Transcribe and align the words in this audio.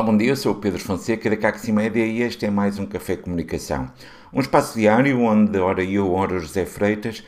Olá, 0.00 0.06
bom 0.06 0.16
dia. 0.16 0.30
Eu 0.30 0.36
sou 0.36 0.52
o 0.52 0.54
Pedro 0.54 0.80
Fonseca 0.80 1.28
da 1.28 1.36
Caxi 1.36 1.70
Média 1.70 2.02
e 2.02 2.22
este 2.22 2.46
é 2.46 2.50
mais 2.50 2.78
um 2.78 2.86
Café 2.86 3.16
Comunicação. 3.16 3.92
Um 4.32 4.40
espaço 4.40 4.78
diário 4.78 5.20
onde, 5.20 5.58
ora 5.58 5.84
eu, 5.84 6.10
ora 6.14 6.38
José 6.38 6.64
Freitas, 6.64 7.22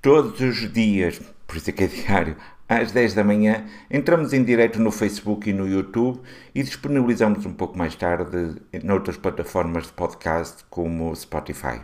todos 0.00 0.40
os 0.40 0.72
dias, 0.72 1.20
por 1.46 1.58
isso 1.58 1.68
é 1.68 1.72
que 1.74 1.84
é 1.84 1.86
diário, 1.86 2.34
às 2.66 2.92
10 2.92 3.12
da 3.12 3.22
manhã, 3.22 3.66
entramos 3.90 4.32
em 4.32 4.42
direto 4.42 4.80
no 4.80 4.90
Facebook 4.90 5.50
e 5.50 5.52
no 5.52 5.68
YouTube 5.68 6.18
e 6.54 6.62
disponibilizamos 6.62 7.44
um 7.44 7.52
pouco 7.52 7.76
mais 7.76 7.94
tarde 7.94 8.54
noutras 8.82 9.18
plataformas 9.18 9.88
de 9.88 9.92
podcast 9.92 10.64
como 10.70 11.10
o 11.10 11.14
Spotify. 11.14 11.82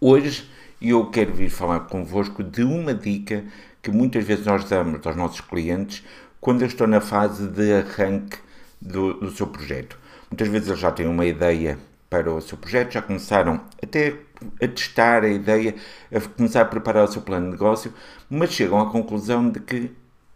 Hoje 0.00 0.50
eu 0.80 1.10
quero 1.10 1.34
vir 1.34 1.50
falar 1.50 1.80
convosco 1.80 2.42
de 2.42 2.62
uma 2.62 2.94
dica 2.94 3.44
que 3.82 3.90
muitas 3.90 4.24
vezes 4.24 4.46
nós 4.46 4.64
damos 4.64 5.06
aos 5.06 5.14
nossos 5.14 5.42
clientes 5.42 6.02
quando 6.40 6.62
eu 6.62 6.66
estou 6.66 6.86
na 6.86 7.02
fase 7.02 7.48
de 7.48 7.70
arranque 7.74 8.38
do, 8.80 9.14
do 9.14 9.30
seu 9.30 9.46
projeto. 9.46 9.98
Muitas 10.30 10.48
vezes 10.48 10.68
eles 10.68 10.80
já 10.80 10.90
têm 10.90 11.06
uma 11.06 11.26
ideia 11.26 11.78
para 12.08 12.32
o 12.32 12.40
seu 12.40 12.58
projeto, 12.58 12.92
já 12.92 13.02
começaram 13.02 13.60
até 13.82 14.16
a 14.60 14.66
testar 14.66 15.22
a 15.22 15.28
ideia, 15.28 15.74
a 16.12 16.20
começar 16.20 16.62
a 16.62 16.64
preparar 16.64 17.04
o 17.04 17.08
seu 17.08 17.22
plano 17.22 17.46
de 17.46 17.52
negócio, 17.52 17.92
mas 18.28 18.52
chegam 18.52 18.80
à 18.80 18.90
conclusão 18.90 19.48
de 19.50 19.60
que 19.60 19.90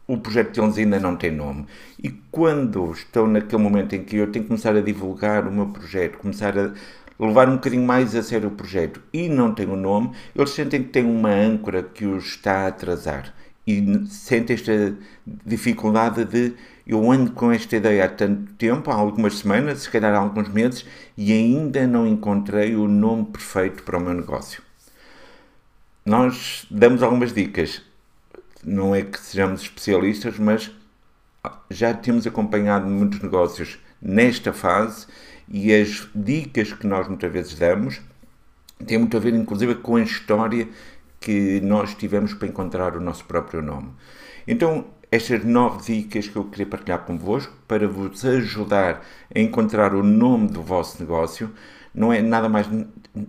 o 0.06 0.18
projeto 0.18 0.60
deles 0.60 0.78
ainda 0.78 1.00
não 1.00 1.16
tem 1.16 1.30
nome. 1.30 1.66
E 2.02 2.10
quando 2.30 2.92
estão 2.92 3.26
naquele 3.26 3.62
momento 3.62 3.94
em 3.94 4.04
que 4.04 4.16
eu 4.16 4.30
tenho 4.30 4.44
que 4.44 4.48
começar 4.48 4.76
a 4.76 4.80
divulgar 4.80 5.48
o 5.48 5.52
meu 5.52 5.66
projeto, 5.66 6.18
começar 6.18 6.56
a 6.58 6.72
levar 7.18 7.48
um 7.48 7.54
bocadinho 7.54 7.86
mais 7.86 8.14
a 8.14 8.22
sério 8.22 8.48
o 8.48 8.52
projeto 8.52 9.00
e 9.12 9.28
não 9.28 9.54
tem 9.54 9.66
o 9.66 9.72
um 9.72 9.76
nome, 9.76 10.12
eles 10.34 10.50
sentem 10.50 10.82
que 10.82 10.90
têm 10.90 11.04
uma 11.04 11.30
âncora 11.30 11.82
que 11.82 12.04
os 12.04 12.26
está 12.26 12.64
a 12.64 12.66
atrasar 12.68 13.34
e 13.66 14.06
sentem 14.08 14.54
esta 14.54 14.94
dificuldade 15.44 16.24
de 16.24 16.54
eu 16.86 17.10
ando 17.10 17.32
com 17.32 17.50
esta 17.50 17.76
ideia 17.76 18.04
há 18.04 18.08
tanto 18.08 18.52
tempo, 18.54 18.90
há 18.90 18.94
algumas 18.94 19.38
semanas, 19.38 19.82
se 19.82 19.90
calhar 19.90 20.14
há 20.14 20.18
alguns 20.18 20.48
meses, 20.48 20.84
e 21.16 21.32
ainda 21.32 21.86
não 21.86 22.06
encontrei 22.06 22.76
o 22.76 22.86
nome 22.86 23.24
perfeito 23.26 23.82
para 23.82 23.96
o 23.96 24.00
meu 24.00 24.12
negócio. 24.12 24.62
Nós 26.04 26.66
damos 26.70 27.02
algumas 27.02 27.32
dicas. 27.32 27.80
Não 28.62 28.94
é 28.94 29.02
que 29.02 29.18
sejamos 29.18 29.62
especialistas, 29.62 30.38
mas 30.38 30.70
já 31.70 31.94
temos 31.94 32.26
acompanhado 32.26 32.86
muitos 32.86 33.20
negócios 33.20 33.78
nesta 34.00 34.52
fase 34.52 35.06
e 35.48 35.72
as 35.72 36.06
dicas 36.14 36.72
que 36.72 36.86
nós 36.86 37.08
muitas 37.08 37.32
vezes 37.32 37.54
damos 37.54 38.00
têm 38.86 38.98
muito 38.98 39.16
a 39.16 39.20
ver, 39.20 39.34
inclusive, 39.34 39.76
com 39.76 39.96
a 39.96 40.02
história 40.02 40.68
que 41.24 41.58
nós 41.62 41.94
tivemos 41.94 42.34
para 42.34 42.46
encontrar 42.46 42.94
o 42.96 43.00
nosso 43.00 43.24
próprio 43.24 43.62
nome. 43.62 43.92
Então, 44.46 44.84
estas 45.10 45.42
nove 45.42 45.82
dicas 45.82 46.28
que 46.28 46.36
eu 46.36 46.44
queria 46.44 46.66
partilhar 46.66 46.98
convosco 46.98 47.56
para 47.66 47.88
vos 47.88 48.22
ajudar 48.26 49.02
a 49.34 49.40
encontrar 49.40 49.94
o 49.94 50.02
nome 50.02 50.48
do 50.48 50.62
vosso 50.62 51.00
negócio 51.00 51.50
não 51.94 52.12
é 52.12 52.20
nada 52.20 52.46
mais 52.48 52.68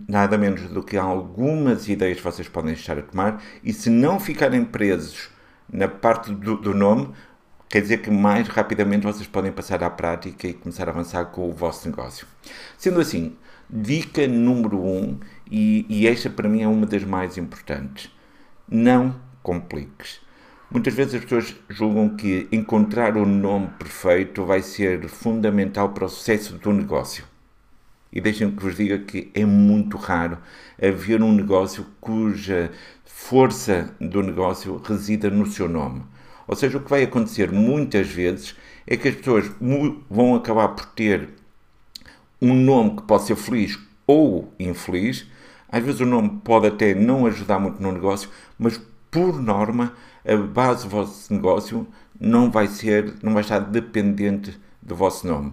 nada 0.06 0.36
menos 0.36 0.62
do 0.62 0.82
que 0.82 0.96
algumas 0.96 1.88
ideias 1.88 2.18
que 2.18 2.24
vocês 2.24 2.48
podem 2.48 2.74
estar 2.74 2.98
a 2.98 3.02
tomar 3.02 3.42
e 3.64 3.72
se 3.72 3.88
não 3.88 4.20
ficarem 4.20 4.62
presos 4.64 5.30
na 5.72 5.88
parte 5.88 6.32
do, 6.32 6.56
do 6.56 6.74
nome, 6.74 7.14
quer 7.68 7.80
dizer 7.80 7.98
que 8.02 8.10
mais 8.10 8.46
rapidamente 8.48 9.06
vocês 9.06 9.26
podem 9.26 9.52
passar 9.52 9.82
à 9.82 9.88
prática 9.88 10.46
e 10.48 10.52
começar 10.52 10.86
a 10.88 10.90
avançar 10.90 11.24
com 11.26 11.48
o 11.48 11.52
vosso 11.52 11.88
negócio. 11.88 12.26
Sendo 12.76 13.00
assim, 13.00 13.36
dica 13.68 14.26
número 14.26 14.80
um 14.80 15.18
e, 15.50 15.86
e 15.88 16.06
esta 16.06 16.30
para 16.30 16.48
mim 16.48 16.62
é 16.62 16.68
uma 16.68 16.86
das 16.86 17.04
mais 17.04 17.36
importantes. 17.36 18.10
Não 18.68 19.14
compliques. 19.42 20.20
Muitas 20.70 20.94
vezes 20.94 21.14
as 21.14 21.22
pessoas 21.22 21.56
julgam 21.68 22.16
que 22.16 22.48
encontrar 22.50 23.16
o 23.16 23.24
nome 23.24 23.68
perfeito 23.78 24.44
vai 24.44 24.62
ser 24.62 25.08
fundamental 25.08 25.90
para 25.90 26.06
o 26.06 26.08
sucesso 26.08 26.58
do 26.58 26.72
negócio. 26.72 27.24
E 28.12 28.20
deixem 28.20 28.50
que 28.50 28.62
vos 28.62 28.76
diga 28.76 28.98
que 28.98 29.30
é 29.34 29.44
muito 29.44 29.96
raro 29.96 30.38
haver 30.82 31.22
um 31.22 31.32
negócio 31.32 31.86
cuja 32.00 32.72
força 33.04 33.94
do 34.00 34.22
negócio 34.22 34.80
resida 34.84 35.30
no 35.30 35.46
seu 35.46 35.68
nome. 35.68 36.02
Ou 36.48 36.56
seja, 36.56 36.78
o 36.78 36.80
que 36.80 36.90
vai 36.90 37.02
acontecer 37.02 37.52
muitas 37.52 38.08
vezes 38.08 38.56
é 38.86 38.96
que 38.96 39.08
as 39.08 39.14
pessoas 39.14 39.50
vão 40.08 40.34
acabar 40.34 40.68
por 40.68 40.86
ter 40.86 41.28
um 42.40 42.54
nome 42.54 42.96
que 42.96 43.02
pode 43.02 43.24
ser 43.24 43.36
feliz 43.36 43.78
ou 44.06 44.52
infeliz, 44.58 45.26
às 45.68 45.82
vezes 45.82 46.00
o 46.00 46.06
nome 46.06 46.40
pode 46.44 46.66
até 46.66 46.94
não 46.94 47.26
ajudar 47.26 47.58
muito 47.58 47.82
no 47.82 47.92
negócio, 47.92 48.30
mas 48.58 48.80
por 49.10 49.40
norma 49.40 49.92
a 50.24 50.36
base 50.36 50.84
do 50.84 50.90
vosso 50.90 51.32
negócio 51.32 51.86
não 52.20 52.50
vai 52.50 52.66
ser, 52.66 53.14
não 53.22 53.32
vai 53.32 53.42
estar 53.42 53.60
dependente 53.60 54.58
do 54.82 54.94
vosso 54.94 55.26
nome. 55.26 55.52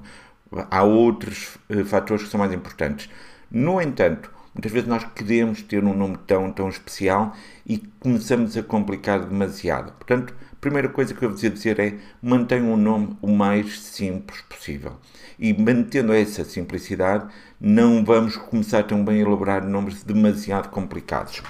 Há 0.70 0.84
outros 0.84 1.58
uh, 1.70 1.84
fatores 1.86 2.24
que 2.24 2.30
são 2.30 2.40
mais 2.40 2.54
importantes. 2.54 3.10
No 3.50 3.82
entanto, 3.82 4.32
muitas 4.54 4.72
vezes 4.72 4.88
nós 4.88 5.04
queremos 5.16 5.62
ter 5.62 5.84
um 5.84 5.96
nome 5.96 6.18
tão, 6.28 6.52
tão 6.52 6.70
especial 6.70 7.34
e 7.66 7.80
começamos 8.00 8.56
a 8.56 8.64
complicar 8.64 9.26
demasiado. 9.26 9.94
Portanto, 9.94 10.36
primeira 10.64 10.88
coisa 10.88 11.14
que 11.14 11.24
eu 11.24 11.30
vos 11.30 11.44
ia 11.44 11.50
dizer 11.50 11.78
é 11.78 11.96
mantenham 12.22 12.72
um 12.72 12.78
nome 12.78 13.18
o 13.22 13.28
mais 13.28 13.82
simples 13.82 14.40
possível. 14.44 14.94
E 15.38 15.52
mantendo 15.54 16.14
essa 16.14 16.46
simplicidade, 16.46 17.28
não 17.60 18.04
vamos 18.06 18.38
começar 18.38 18.84
também 18.84 19.18
a 19.18 19.26
elaborar 19.26 19.68
nomes 19.68 20.04
demasiado 20.04 20.70
complicados. 20.70 21.44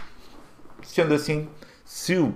Sendo 0.81 1.13
assim, 1.13 1.47
se 1.85 2.15
o, 2.15 2.33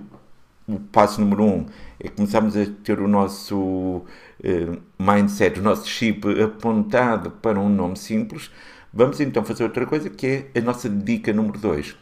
o 0.68 0.78
passo 0.78 1.20
número 1.20 1.42
um 1.42 1.66
é 1.98 2.08
começarmos 2.08 2.56
a 2.56 2.64
ter 2.84 3.00
o 3.00 3.08
nosso 3.08 4.04
eh, 4.42 4.78
mindset, 4.96 5.58
o 5.58 5.62
nosso 5.62 5.88
chip 5.88 6.40
apontado 6.40 7.32
para 7.32 7.58
um 7.58 7.68
nome 7.68 7.96
simples, 7.96 8.52
vamos 8.94 9.20
então 9.20 9.44
fazer 9.44 9.64
outra 9.64 9.84
coisa 9.84 10.08
que 10.08 10.46
é 10.54 10.58
a 10.60 10.62
nossa 10.62 10.88
dica 10.88 11.32
número 11.32 11.58
dois, 11.58 11.96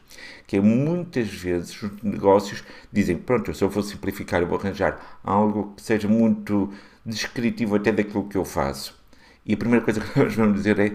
que 0.47 0.57
é 0.57 0.61
muitas 0.61 1.29
vezes 1.29 1.83
os 1.83 2.03
negócios 2.03 2.63
dizem, 2.93 3.17
pronto, 3.17 3.53
se 3.53 3.63
eu 3.63 3.69
vou 3.69 3.83
simplificar, 3.83 4.41
eu 4.41 4.47
vou 4.47 4.59
arranjar 4.59 5.19
algo 5.25 5.75
que 5.77 5.83
seja 5.83 6.07
muito 6.07 6.73
descritivo 7.05 7.75
até 7.77 7.91
daquilo 7.91 8.29
que 8.29 8.37
eu 8.37 8.45
faço. 8.45 8.97
E 9.45 9.55
a 9.55 9.57
primeira 9.57 9.85
coisa 9.85 10.01
que 10.01 10.19
nós 10.19 10.35
vamos 10.35 10.55
dizer 10.57 10.79
é 10.79 10.93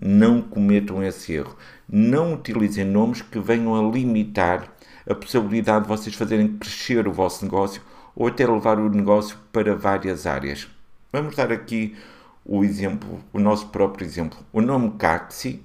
não 0.00 0.40
cometam 0.42 1.02
esse 1.02 1.32
erro. 1.32 1.56
Não 1.88 2.34
utilizem 2.34 2.84
nomes 2.84 3.22
que 3.22 3.38
venham 3.38 3.74
a 3.74 3.92
limitar 3.92 4.72
a 5.08 5.14
possibilidade 5.14 5.84
de 5.84 5.88
vocês 5.88 6.14
fazerem 6.14 6.56
crescer 6.56 7.08
o 7.08 7.12
vosso 7.12 7.44
negócio 7.44 7.82
ou 8.14 8.26
até 8.26 8.46
levar 8.46 8.78
o 8.78 8.88
negócio 8.88 9.36
para 9.52 9.74
várias 9.74 10.26
áreas. 10.26 10.68
Vamos 11.12 11.34
dar 11.34 11.50
aqui 11.50 11.96
o 12.44 12.64
exemplo, 12.64 13.20
o 13.32 13.38
nosso 13.38 13.68
próprio 13.68 14.06
exemplo. 14.06 14.38
O 14.52 14.60
nome 14.60 14.92
Caxi, 14.98 15.62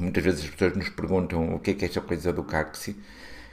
muitas 0.00 0.24
vezes 0.24 0.44
as 0.44 0.50
pessoas 0.50 0.76
nos 0.76 0.88
perguntam 0.88 1.54
o 1.54 1.58
que 1.58 1.72
é 1.72 1.74
que 1.74 1.84
é 1.84 1.88
esta 1.88 2.00
coisa 2.00 2.32
do 2.32 2.42
Caxi. 2.42 2.96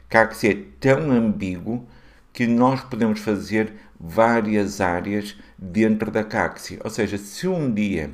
Caxi 0.10 0.48
é 0.48 0.58
tão 0.80 1.12
ambíguo 1.12 1.88
que 2.32 2.48
nós 2.48 2.82
podemos 2.82 3.20
fazer 3.20 3.74
várias 4.00 4.80
áreas 4.80 5.36
dentro 5.58 6.12
da 6.12 6.24
Caxi. 6.24 6.80
Ou 6.84 6.90
seja, 6.90 7.18
se 7.18 7.48
um 7.48 7.74
dia 7.74 8.12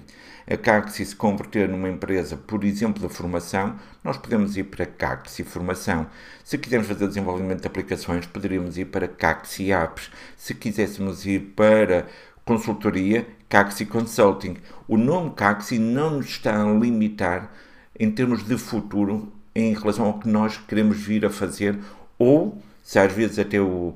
a 0.50 0.58
Caxi 0.58 1.06
se 1.06 1.16
converter 1.16 1.70
numa 1.70 1.90
empresa, 1.90 2.36
por 2.36 2.64
exemplo, 2.64 3.08
de 3.08 3.14
formação, 3.14 3.78
nós 4.04 4.18
podemos 4.18 4.58
ir 4.58 4.64
para 4.66 4.86
Caxi 4.86 5.44
Formação. 5.44 6.08
Se 6.44 6.58
quisermos 6.58 6.88
fazer 6.88 7.08
desenvolvimento 7.08 7.62
de 7.62 7.68
aplicações, 7.68 8.26
poderíamos 8.26 8.78
ir 8.78 8.86
para 8.86 9.08
Caxi 9.08 9.72
Apps. 9.72 10.12
Se 10.36 10.54
quiséssemos 10.54 11.26
ir 11.26 11.54
para 11.56 12.08
consultoria, 12.44 13.26
Caxi 13.48 13.86
Consulting. 13.86 14.58
O 14.88 14.98
nome 14.98 15.32
Caxi 15.32 15.80
não 15.80 16.18
nos 16.18 16.28
está 16.28 16.62
a 16.62 16.74
limitar 16.74 17.52
em 18.00 18.12
termos 18.12 18.44
de 18.44 18.58
futuro 18.58 19.32
em 19.56 19.74
relação 19.74 20.06
ao 20.06 20.20
que 20.20 20.28
nós 20.28 20.58
queremos 20.58 20.98
vir 20.98 21.26
a 21.26 21.30
fazer 21.30 21.80
ou 22.18 22.62
se 22.82 23.00
às 23.00 23.12
vezes 23.12 23.40
até 23.40 23.62
o 23.62 23.96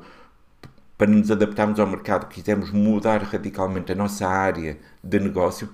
para 0.97 1.07
nos 1.07 1.29
adaptarmos 1.29 1.79
ao 1.79 1.85
mercado 1.85 2.27
quisermos 2.27 2.71
mudar 2.71 3.21
radicalmente 3.21 3.91
a 3.91 3.95
nossa 3.95 4.27
área 4.27 4.79
de 5.03 5.19
negócio, 5.19 5.69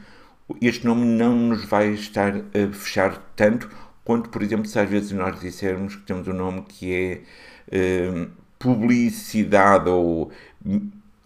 este 0.61 0.85
nome 0.85 1.05
não 1.05 1.33
nos 1.33 1.63
vai 1.63 1.89
estar 1.93 2.35
a 2.35 2.73
fechar 2.73 3.31
tanto 3.35 3.69
quanto, 4.03 4.29
por 4.29 4.43
exemplo, 4.43 4.65
se 4.65 4.77
às 4.77 4.89
vezes 4.89 5.11
nós 5.11 5.39
dissermos 5.39 5.95
que 5.95 6.01
temos 6.01 6.27
um 6.27 6.33
nome 6.33 6.63
que 6.63 7.23
é 7.71 8.11
uh, 8.17 8.29
publicidade 8.59 9.89
ou 9.89 10.31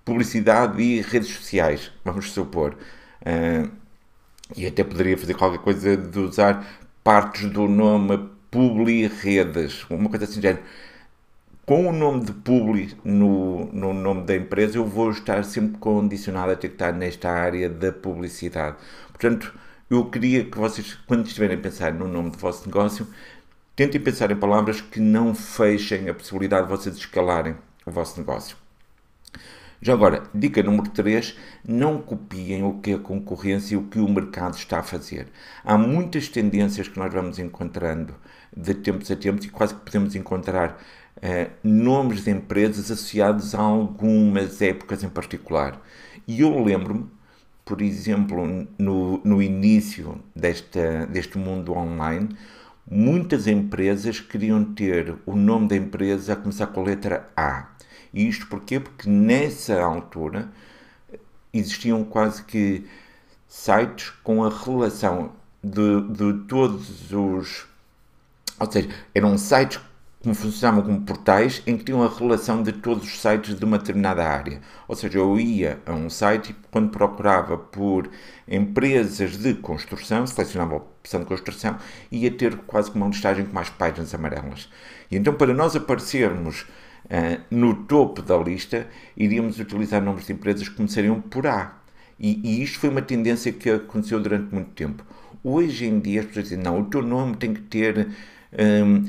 publicidade 0.05 0.81
e 0.81 1.01
redes 1.01 1.29
sociais, 1.29 1.91
vamos 2.05 2.31
supor. 2.31 2.77
Uh, 3.21 3.69
e 4.55 4.65
até 4.65 4.83
poderia 4.83 5.17
fazer 5.17 5.33
qualquer 5.33 5.59
coisa 5.59 5.97
de 5.97 6.19
usar 6.19 6.65
partes 7.07 7.50
do 7.50 7.69
nome 7.69 8.19
Publi 8.51 9.07
Redes, 9.07 9.86
uma 9.89 10.09
coisa 10.09 10.25
assim, 10.25 10.42
género. 10.42 10.62
Com 11.65 11.88
o 11.88 11.94
nome 11.94 12.25
de 12.25 12.33
Publi 12.33 12.98
no, 13.01 13.68
no 13.71 13.94
nome 13.94 14.25
da 14.25 14.36
empresa, 14.36 14.77
eu 14.77 14.83
vou 14.83 15.12
estar 15.12 15.45
sempre 15.45 15.77
condicionado 15.77 16.51
a 16.51 16.56
ter 16.57 16.68
que 16.68 16.74
estar 16.74 16.92
nesta 16.92 17.30
área 17.30 17.69
da 17.69 17.94
publicidade. 17.94 18.75
Portanto, 19.07 19.57
eu 19.89 20.09
queria 20.09 20.44
que 20.44 20.57
vocês, 20.57 20.95
quando 21.07 21.25
estiverem 21.25 21.56
a 21.56 21.62
pensar 21.62 21.94
no 21.94 22.09
nome 22.09 22.31
do 22.31 22.38
vosso 22.38 22.65
negócio, 22.68 23.07
tentem 23.74 24.01
pensar 24.01 24.30
em 24.30 24.36
palavras 24.36 24.81
que 24.81 25.00
não 25.00 25.33
fechem 25.33 26.10
a 26.10 26.13
possibilidade 26.13 26.63
de 26.63 26.71
vocês 26.71 26.98
escalarem 26.98 27.56
o 27.86 27.92
vosso 27.92 28.19
negócio. 28.19 28.57
Já 29.79 29.94
agora, 29.94 30.24
dica 30.33 30.63
número 30.63 30.89
3, 30.89 31.38
não 31.68 32.01
copiem 32.01 32.63
o 32.63 32.79
que 32.79 32.94
a 32.94 32.97
concorrência 32.97 33.75
e 33.75 33.77
o 33.77 33.83
que 33.83 34.00
o 34.00 34.09
mercado 34.09 34.56
está 34.56 34.79
a 34.79 34.83
fazer. 34.83 35.27
Há 35.63 35.77
muitas 35.77 36.27
tendências 36.29 36.88
que 36.88 36.97
nós 36.97 37.13
vamos 37.13 37.38
encontrando 37.38 38.15
de 38.56 38.74
tempos 38.74 39.12
a 39.12 39.15
tempos 39.15 39.45
e 39.45 39.50
quase 39.50 39.75
que 39.75 39.81
podemos 39.81 40.15
encontrar 40.15 40.81
uh, 41.18 41.51
nomes 41.63 42.24
de 42.24 42.31
empresas 42.31 42.89
associados 42.89 43.53
a 43.53 43.59
algumas 43.59 44.59
épocas 44.63 45.03
em 45.03 45.09
particular. 45.09 45.79
E 46.27 46.41
eu 46.41 46.63
lembro-me, 46.63 47.06
por 47.63 47.79
exemplo, 47.79 48.68
no, 48.79 49.21
no 49.24 49.44
início 49.44 50.19
desta, 50.35 51.06
deste 51.06 51.38
mundo 51.38 51.74
online, 51.74 52.29
muitas 52.89 53.45
empresas 53.45 54.19
queriam 54.19 54.63
ter 54.74 55.15
o 55.24 55.35
nome 55.35 55.68
da 55.68 55.75
empresa 55.75 56.33
a 56.33 56.35
começar 56.35 56.65
com 56.68 56.81
a 56.81 56.83
letra 56.83 57.29
A. 57.38 57.77
E 58.17 58.27
isto 58.27 58.47
porquê? 58.47 58.79
Porque 58.79 59.07
nessa 59.07 59.79
altura 59.79 60.49
existiam 61.53 62.03
quase 62.03 62.43
que 62.43 62.83
sites 63.47 64.09
com 64.23 64.43
a 64.43 64.49
relação 64.49 65.33
de, 65.63 66.01
de 66.01 66.33
todos 66.47 67.11
os. 67.11 67.67
Ou 68.59 68.71
seja, 68.71 68.89
eram 69.13 69.37
sites 69.37 69.79
que 70.19 70.33
funcionavam 70.33 70.81
como 70.81 71.01
portais 71.01 71.61
em 71.67 71.77
que 71.77 71.83
tinham 71.83 72.01
a 72.01 72.09
relação 72.09 72.63
de 72.63 72.71
todos 72.71 73.03
os 73.03 73.21
sites 73.21 73.53
de 73.53 73.63
uma 73.63 73.77
determinada 73.77 74.27
área. 74.27 74.61
Ou 74.87 74.95
seja, 74.95 75.19
eu 75.19 75.39
ia 75.39 75.79
a 75.85 75.93
um 75.93 76.09
site 76.09 76.49
e 76.49 76.55
quando 76.71 76.89
procurava 76.89 77.55
por 77.55 78.09
empresas 78.47 79.37
de 79.37 79.53
construção, 79.53 80.25
selecionava 80.25 80.73
a 80.73 80.77
opção 80.77 81.19
de 81.19 81.27
construção, 81.27 81.77
ia 82.11 82.31
ter 82.31 82.57
quase 82.65 82.89
uma 82.89 83.05
listagem 83.05 83.45
com 83.45 83.53
mais 83.53 83.69
páginas 83.69 84.15
amarelas. 84.15 84.67
E 85.11 85.15
então, 85.15 85.35
para 85.35 85.53
nós 85.53 85.75
aparecermos 85.75 86.65
uh, 87.05 87.41
no 87.49 87.83
topo 87.83 88.21
da 88.21 88.38
lista, 88.38 88.88
iríamos 89.15 89.59
utilizar 89.59 90.01
nomes 90.01 90.25
de 90.25 90.33
empresas 90.33 90.67
que 90.67 90.75
começariam 90.75 91.21
por 91.21 91.47
A. 91.47 91.77
E, 92.19 92.39
e, 92.44 92.63
isto 92.63 92.79
foi 92.79 92.89
uma 92.89 93.01
tendência 93.01 93.51
que 93.51 93.69
aconteceu 93.69 94.19
durante 94.19 94.53
muito 94.53 94.71
tempo. 94.71 95.05
Hoje 95.44 95.85
em 95.85 95.99
dia 95.99 96.21
as 96.21 96.25
pessoas 96.25 96.49
dizem, 96.49 96.63
não, 96.63 96.81
o 96.81 96.85
teu 96.85 97.01
nome 97.01 97.35
tem 97.35 97.53
que 97.53 97.61
ter... 97.61 98.09
Um, 98.53 99.05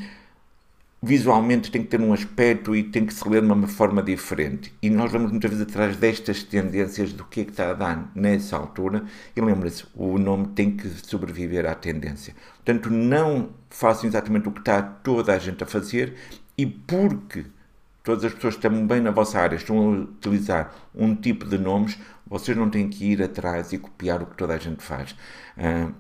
visualmente 1.01 1.71
tem 1.71 1.83
que 1.83 1.89
ter 1.89 2.01
um 2.01 2.13
aspecto 2.13 2.75
e 2.75 2.83
tem 2.83 3.07
que 3.07 3.15
se 3.15 3.27
ler 3.29 3.43
de 3.43 3.51
uma 3.51 3.69
forma 3.69 4.03
diferente. 4.03 4.73
E 4.83 4.91
nós 4.91 5.11
vamos 5.13 5.31
muitas 5.31 5.51
vezes 5.51 5.67
atrás 5.67 5.97
destas 5.97 6.43
tendências 6.43 7.13
do 7.13 7.25
que 7.25 7.43
é 7.43 7.45
que 7.45 7.51
está 7.51 7.71
a 7.71 7.75
dar 7.75 8.11
nessa 8.15 8.57
altura. 8.57 9.05
E 9.35 9.41
lembra-se, 9.41 9.85
o 9.95 10.19
nome 10.19 10.49
tem 10.49 10.73
que 10.77 10.89
sobreviver 10.89 11.67
à 11.67 11.75
tendência. 11.75 12.35
Portanto, 12.57 12.91
não 12.91 13.51
façam 13.71 14.09
exatamente 14.09 14.49
o 14.49 14.53
que 14.53 14.61
está 14.61 14.83
toda 14.83 15.33
a 15.33 15.39
gente 15.39 15.63
a 15.63 15.67
fazer 15.67 16.15
e 16.57 16.67
porque 16.67 17.45
todas 18.09 18.25
as 18.25 18.33
pessoas 18.33 18.55
que 18.55 18.67
estão 18.67 18.87
bem 18.87 19.03
na 19.03 19.11
vossa 19.11 19.39
área 19.39 19.57
estão 19.57 19.77
a 19.77 19.91
utilizar 19.99 20.75
um 20.95 21.15
tipo 21.15 21.45
de 21.45 21.59
nomes, 21.59 21.99
vocês 22.27 22.57
não 22.57 22.71
têm 22.71 22.89
que 22.89 23.05
ir 23.05 23.23
atrás 23.23 23.71
e 23.75 23.77
copiar 23.77 24.23
o 24.23 24.27
que 24.27 24.35
toda 24.35 24.55
a 24.55 24.59
gente 24.59 24.83
faz. 24.83 25.15
Uh, 25.59 25.93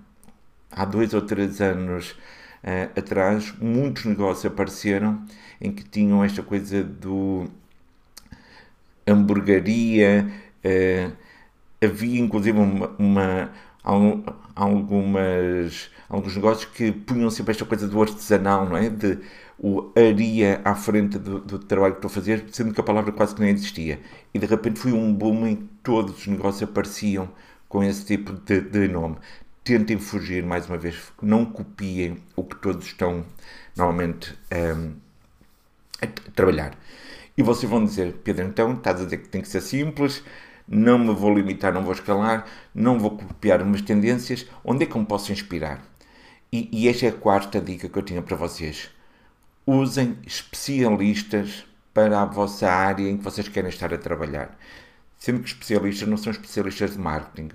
há 0.72 0.86
dois 0.86 1.12
ou 1.12 1.20
três 1.20 1.60
anos 1.60 2.12
uh, 2.64 2.98
atrás, 2.98 3.52
muitos 3.60 4.06
negócios 4.06 4.46
apareceram 4.46 5.22
em 5.60 5.70
que 5.70 5.84
tinham 5.84 6.24
esta 6.24 6.42
coisa 6.42 6.82
do 6.82 7.44
hamburgueria, 9.06 10.32
uh, 10.64 11.12
havia 11.84 12.20
inclusive 12.20 12.58
uma, 12.58 12.88
uma 12.98 13.52
algumas, 14.54 15.90
alguns 16.08 16.36
negócios 16.36 16.70
que 16.70 16.92
punham 16.92 17.30
sempre 17.30 17.52
esta 17.52 17.64
coisa 17.64 17.88
do 17.88 18.00
artesanal, 18.00 18.68
não 18.68 18.76
é? 18.76 18.90
De 18.90 19.18
o 19.58 19.90
aria 19.96 20.60
à 20.64 20.74
frente 20.74 21.18
do, 21.18 21.40
do, 21.40 21.58
trabalho 21.58 21.94
que 21.94 21.98
estou 21.98 22.08
a 22.08 22.14
fazer, 22.14 22.44
sendo 22.52 22.72
que 22.72 22.80
a 22.80 22.84
palavra 22.84 23.10
quase 23.10 23.34
que 23.34 23.40
nem 23.40 23.50
existia. 23.50 24.00
E 24.32 24.38
de 24.38 24.46
repente 24.46 24.78
foi 24.78 24.92
um 24.92 25.12
boom 25.12 25.46
em 25.46 25.56
que 25.56 25.64
todos 25.82 26.18
os 26.18 26.26
negócios 26.28 26.62
apareciam 26.62 27.28
com 27.68 27.82
esse 27.82 28.04
tipo 28.04 28.32
de, 28.32 28.60
de 28.60 28.86
nome. 28.86 29.16
Tentem 29.64 29.98
fugir, 29.98 30.44
mais 30.44 30.68
uma 30.68 30.78
vez, 30.78 31.12
não 31.20 31.44
copiem 31.44 32.18
o 32.36 32.44
que 32.44 32.56
todos 32.56 32.86
estão 32.86 33.24
normalmente 33.76 34.32
um, 34.76 34.92
a 36.00 36.06
trabalhar. 36.32 36.78
E 37.36 37.42
vocês 37.42 37.68
vão 37.70 37.84
dizer, 37.84 38.14
Pedro, 38.24 38.46
então 38.46 38.74
estás 38.74 39.00
a 39.00 39.04
dizer 39.04 39.18
que 39.18 39.28
tem 39.28 39.42
que 39.42 39.48
ser 39.48 39.60
simples, 39.60 40.22
não 40.68 40.98
me 40.98 41.14
vou 41.14 41.34
limitar, 41.34 41.72
não 41.72 41.82
vou 41.82 41.92
escalar, 41.92 42.46
não 42.74 42.98
vou 42.98 43.16
copiar 43.16 43.62
umas 43.62 43.82
tendências, 43.82 44.46
onde 44.62 44.84
é 44.84 44.86
que 44.86 44.94
eu 44.94 45.00
me 45.00 45.06
posso 45.06 45.32
inspirar? 45.32 45.82
E, 46.52 46.68
e 46.72 46.88
esta 46.88 47.06
é 47.06 47.08
a 47.08 47.12
quarta 47.12 47.60
dica 47.60 47.88
que 47.88 47.98
eu 47.98 48.02
tinha 48.02 48.22
para 48.22 48.36
vocês 48.36 48.90
usem 49.66 50.16
especialistas 50.26 51.66
para 51.92 52.22
a 52.22 52.24
vossa 52.24 52.70
área 52.70 53.06
em 53.06 53.18
que 53.18 53.24
vocês 53.24 53.48
querem 53.48 53.68
estar 53.68 53.92
a 53.92 53.98
trabalhar. 53.98 54.58
Sendo 55.18 55.40
que 55.40 55.48
especialistas 55.48 56.08
não 56.08 56.16
são 56.16 56.32
especialistas 56.32 56.92
de 56.92 56.98
marketing. 56.98 57.50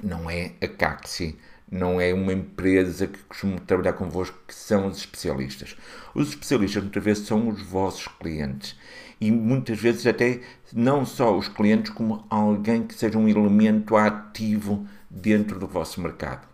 Não 0.00 0.30
é 0.30 0.52
a 0.62 0.68
Caxi, 0.68 1.36
não 1.68 2.00
é 2.00 2.14
uma 2.14 2.32
empresa 2.32 3.08
que 3.08 3.18
costuma 3.24 3.58
trabalhar 3.58 3.94
convosco 3.94 4.38
que 4.46 4.54
são 4.54 4.86
os 4.86 4.98
especialistas. 4.98 5.76
Os 6.14 6.28
especialistas 6.28 6.82
muitas 6.84 7.02
vezes 7.02 7.26
são 7.26 7.48
os 7.48 7.60
vossos 7.60 8.06
clientes 8.20 8.76
e 9.20 9.30
muitas 9.30 9.78
vezes 9.78 10.06
até 10.06 10.40
não 10.72 11.04
só 11.06 11.36
os 11.36 11.48
clientes, 11.48 11.92
como 11.92 12.24
alguém 12.28 12.82
que 12.86 12.94
seja 12.94 13.18
um 13.18 13.28
elemento 13.28 13.96
ativo 13.96 14.86
dentro 15.08 15.58
do 15.58 15.66
vosso 15.66 16.00
mercado. 16.00 16.46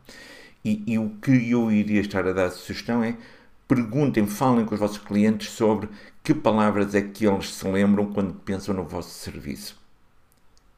E, 0.65 0.83
e 0.87 0.99
o 0.99 1.11
que 1.21 1.51
eu 1.51 1.73
iria 1.73 2.01
estar 2.01 2.27
a 2.27 2.33
dar 2.33 2.51
sugestão 2.51 3.03
é 3.03 3.17
perguntem, 3.67 4.27
falem 4.27 4.65
com 4.65 4.75
os 4.75 4.81
vossos 4.81 4.99
clientes 4.99 5.51
sobre 5.51 5.89
que 6.23 6.35
palavras 6.35 6.95
é 6.95 7.03
que 7.03 7.27
eles 7.27 7.53
se 7.53 7.67
lembram 7.67 8.13
quando 8.13 8.35
pensam 8.35 8.75
no 8.75 8.85
vosso 8.85 9.11
serviço. 9.11 9.81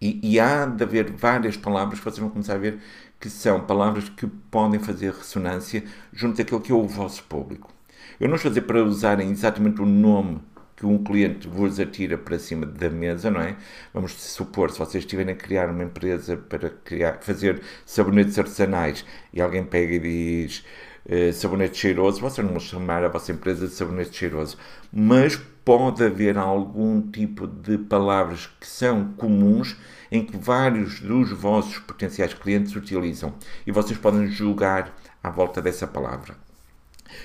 E, 0.00 0.20
e, 0.22 0.40
há 0.40 0.66
de 0.66 0.82
haver 0.82 1.10
várias 1.10 1.56
palavras 1.56 1.98
que 1.98 2.04
vocês 2.04 2.18
vão 2.18 2.28
começar 2.28 2.54
a 2.54 2.58
ver 2.58 2.78
que 3.18 3.30
são 3.30 3.60
palavras 3.60 4.08
que 4.08 4.26
podem 4.26 4.78
fazer 4.78 5.12
ressonância 5.12 5.82
junto 6.12 6.36
daquilo 6.36 6.60
que 6.60 6.72
é 6.72 6.74
o 6.74 6.86
vosso 6.86 7.22
público. 7.24 7.72
Eu 8.20 8.28
não 8.28 8.36
estou 8.36 8.50
a 8.50 8.52
dizer 8.52 8.66
para 8.66 8.84
usarem 8.84 9.30
exatamente 9.30 9.80
o 9.80 9.86
nome 9.86 10.40
que 10.76 10.86
um 10.86 11.02
cliente 11.02 11.46
vos 11.48 11.78
atira 11.78 12.18
para 12.18 12.38
cima 12.38 12.66
da 12.66 12.90
mesa, 12.90 13.30
não 13.30 13.40
é? 13.40 13.56
Vamos 13.92 14.12
supor, 14.12 14.70
se 14.70 14.78
vocês 14.78 15.04
estiverem 15.04 15.34
a 15.34 15.36
criar 15.36 15.70
uma 15.70 15.84
empresa 15.84 16.36
para 16.36 16.70
criar, 16.70 17.18
fazer 17.20 17.62
sabonetes 17.86 18.38
artesanais 18.38 19.04
e 19.32 19.40
alguém 19.40 19.64
pega 19.64 19.94
e 19.94 19.98
diz 19.98 20.64
eh, 21.06 21.32
sabonete 21.32 21.78
cheiroso, 21.78 22.20
vocês 22.20 22.44
não 22.44 22.54
vão 22.54 22.60
chamar 22.60 23.04
a 23.04 23.08
vossa 23.08 23.30
empresa 23.30 23.66
de 23.66 23.72
sabonete 23.74 24.16
cheiroso, 24.16 24.56
mas 24.92 25.36
pode 25.64 26.02
haver 26.02 26.36
algum 26.36 27.00
tipo 27.10 27.46
de 27.46 27.78
palavras 27.78 28.46
que 28.60 28.66
são 28.66 29.12
comuns 29.14 29.76
em 30.10 30.24
que 30.24 30.36
vários 30.36 31.00
dos 31.00 31.30
vossos 31.30 31.78
potenciais 31.78 32.34
clientes 32.34 32.74
utilizam 32.76 33.34
e 33.66 33.72
vocês 33.72 33.98
podem 33.98 34.28
julgar 34.28 34.94
à 35.22 35.30
volta 35.30 35.60
dessa 35.62 35.86
palavra. 35.86 36.36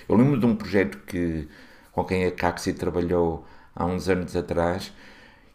Eu 0.07 0.15
lembro 0.15 0.39
de 0.39 0.45
um 0.45 0.55
projeto 0.55 0.97
que, 1.05 1.47
com 2.03 2.05
quem 2.05 2.25
a 2.25 2.31
Caxi 2.31 2.73
trabalhou 2.73 3.45
há 3.75 3.85
uns 3.85 4.09
anos 4.09 4.35
atrás, 4.35 4.93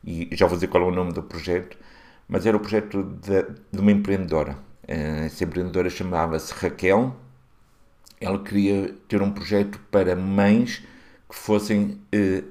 e 0.05 0.29
já 0.33 0.47
vou 0.47 0.57
dizer 0.57 0.69
qual 0.69 0.85
é 0.85 0.87
o 0.87 0.91
nome 0.91 1.13
do 1.13 1.23
projeto, 1.23 1.77
mas 2.29 2.47
era 2.47 2.57
o 2.57 2.61
projeto 2.61 3.03
de, 3.03 3.43
de 3.73 3.81
uma 3.81 3.93
empreendedora. 3.93 4.57
Eh, 4.87 5.27
essa 5.27 5.45
empreendedora 5.45 5.91
chamava-se 5.91 6.53
Raquel 6.55 7.17
ela 8.21 8.43
queria 8.43 8.95
ter 9.09 9.21
um 9.23 9.31
projeto 9.31 9.79
para 9.91 10.17
mães 10.17 10.83
que 11.29 11.37
fossem 11.37 12.01
eh, 12.13 12.43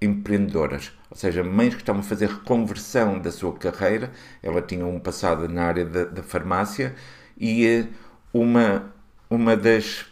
empreendedoras, 0.00 0.92
ou 1.10 1.16
seja, 1.16 1.42
mães 1.42 1.74
que 1.74 1.80
estavam 1.80 2.00
a 2.00 2.04
fazer 2.04 2.28
reconversão 2.28 3.18
da 3.18 3.32
sua 3.32 3.52
carreira. 3.54 4.12
Ela 4.42 4.62
tinha 4.62 4.86
um 4.86 5.00
passado 5.00 5.48
na 5.48 5.64
área 5.64 5.84
da, 5.84 6.04
da 6.04 6.22
farmácia 6.22 6.94
e 7.36 7.66
eh, 7.66 7.86
uma, 8.32 8.92
uma, 9.30 9.56
das, 9.56 10.06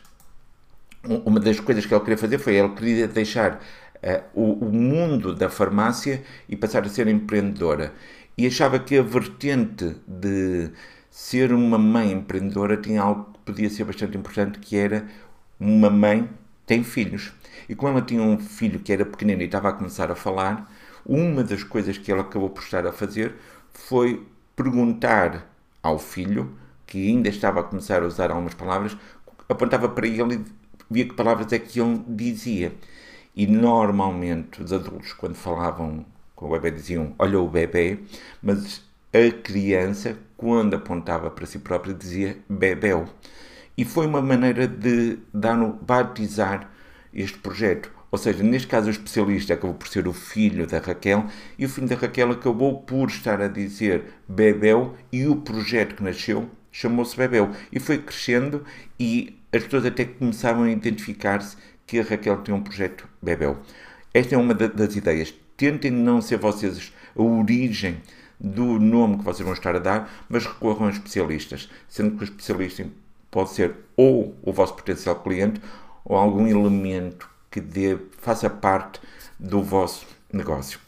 uma 1.25 1.41
das 1.41 1.61
coisas 1.61 1.87
que 1.87 1.95
ela 1.95 2.03
queria 2.03 2.19
fazer 2.19 2.39
foi 2.39 2.57
ela 2.57 2.75
queria 2.75 3.09
deixar 3.09 3.61
eh, 4.03 4.23
o, 4.35 4.53
o 4.67 4.73
mundo 4.73 5.35
da 5.35 5.49
farmácia 5.49 6.23
e 6.49 6.57
passar 6.57 6.85
a 6.85 6.89
ser 6.89 7.09
empreendedora. 7.09 7.93
E 8.37 8.47
achava 8.47 8.79
que 8.79 8.99
a 8.99 9.03
vertente 9.03 9.97
de 10.07 10.71
ser 11.11 11.53
uma 11.53 11.79
mãe 11.79 12.13
empreendedora 12.13 12.77
tinha 12.77 13.03
algo 13.03 13.37
podia 13.45 13.71
ser 13.71 13.85
bastante 13.85 14.19
importante, 14.19 14.59
que 14.59 14.77
era 14.77 15.07
uma 15.59 15.89
mãe 15.89 16.29
tem 16.67 16.83
filhos. 16.83 17.33
E 17.69 17.75
como 17.75 17.93
ela 17.93 18.03
tinha 18.03 18.21
um 18.21 18.39
filho 18.39 18.81
que 18.81 18.93
era 18.93 19.07
pequenino 19.07 19.41
e 19.41 19.47
estava 19.47 19.69
a 19.69 19.73
começar 19.73 20.11
a 20.11 20.17
falar, 20.17 20.71
uma 21.07 21.45
das 21.45 21.63
coisas 21.63 21.97
que 21.97 22.11
ela 22.11 22.23
acabou 22.23 22.51
por 22.51 22.63
estar 22.63 22.87
a 22.87 22.93
fazer 22.93 23.35
foi 23.73 24.27
perguntar 24.57 25.49
ao 25.83 25.99
filho, 25.99 26.53
que 26.87 27.09
ainda 27.09 27.29
estava 27.29 27.61
a 27.61 27.63
começar 27.63 28.03
a 28.03 28.07
usar 28.07 28.31
algumas 28.31 28.55
palavras, 28.55 28.97
apontava 29.49 29.89
para 29.89 30.07
ele 30.07 30.45
via 30.91 31.05
que 31.05 31.15
palavras 31.15 31.53
é 31.53 31.59
que 31.59 31.81
ele 31.81 32.03
dizia. 32.09 32.73
E 33.35 33.47
normalmente 33.47 34.63
os 34.63 34.73
adultos, 34.73 35.13
quando 35.13 35.35
falavam 35.35 36.05
com 36.35 36.47
o 36.47 36.51
bebê, 36.51 36.71
diziam: 36.71 37.15
Olha 37.19 37.39
o 37.39 37.49
bebê, 37.49 37.99
mas 38.43 38.83
a 39.13 39.31
criança, 39.43 40.17
quando 40.37 40.75
apontava 40.75 41.31
para 41.31 41.47
si 41.47 41.59
própria, 41.59 41.95
dizia 41.95 42.39
bebel. 42.49 43.07
E 43.77 43.85
foi 43.85 44.07
uma 44.07 44.23
maneira 44.23 44.67
de 44.67 45.19
dar 45.33 45.57
batizar 45.57 46.71
este 47.13 47.39
projeto. 47.39 47.91
Ou 48.11 48.19
seja, 48.19 48.43
neste 48.43 48.69
caso 48.69 48.87
o 48.87 48.91
especialista 48.91 49.55
acabou 49.55 49.75
por 49.75 49.89
ser 49.89 50.07
o 50.07 50.13
filho 50.13 50.67
da 50.67 50.79
Raquel 50.79 51.27
e 51.59 51.67
o 51.67 51.69
filho 51.69 51.89
da 51.89 51.97
Raquel 51.97 52.31
acabou 52.31 52.81
por 52.81 53.09
estar 53.09 53.41
a 53.43 53.49
dizer 53.49 54.05
Bebel 54.29 54.95
e 55.13 55.27
o 55.27 55.37
projeto 55.37 55.97
que 55.97 56.03
nasceu 56.03 56.49
chamou-se 56.71 57.17
Bebel. 57.17 57.51
E 57.73 57.81
foi 57.81 57.99
crescendo 57.99 58.65
e 58.99 59.39
as 59.57 59.65
pessoas 59.65 59.87
até 59.87 60.05
começavam 60.05 60.65
a 60.65 60.71
identificar-se 60.71 61.57
que 61.87 62.01
a 62.01 62.03
Raquel 62.03 62.43
tinha 62.43 62.55
um 62.55 62.63
projeto 62.63 63.09
Bebel. 63.23 63.59
Esta 64.13 64.35
é 64.35 64.39
uma 64.39 64.55
das 64.55 64.97
ideias. 64.97 65.35
Tentem 65.57 65.91
não 65.91 66.21
ser 66.21 66.39
vocês 66.39 66.93
a 67.17 67.23
origem 67.23 68.01
do 68.39 68.79
nome 68.79 69.19
que 69.19 69.25
vocês 69.25 69.45
vão 69.45 69.55
estar 69.55 69.75
a 69.75 69.79
dar, 69.79 70.25
mas 70.29 70.45
recorram 70.45 70.87
a 70.87 70.91
especialistas, 70.91 71.69
sendo 71.89 72.17
que 72.17 72.23
o 72.23 72.25
especialista 72.25 72.87
pode 73.31 73.51
ser 73.51 73.75
ou 73.97 74.37
o 74.43 74.53
vosso 74.53 74.75
potencial 74.75 75.17
cliente 75.17 75.61
ou 76.05 76.17
algum 76.17 76.47
elemento 76.47 77.29
que 77.51 77.61
dê, 77.61 77.97
faça 78.19 78.51
parte 78.51 79.01
do 79.39 79.63
vosso 79.63 80.07
negócio. 80.33 80.79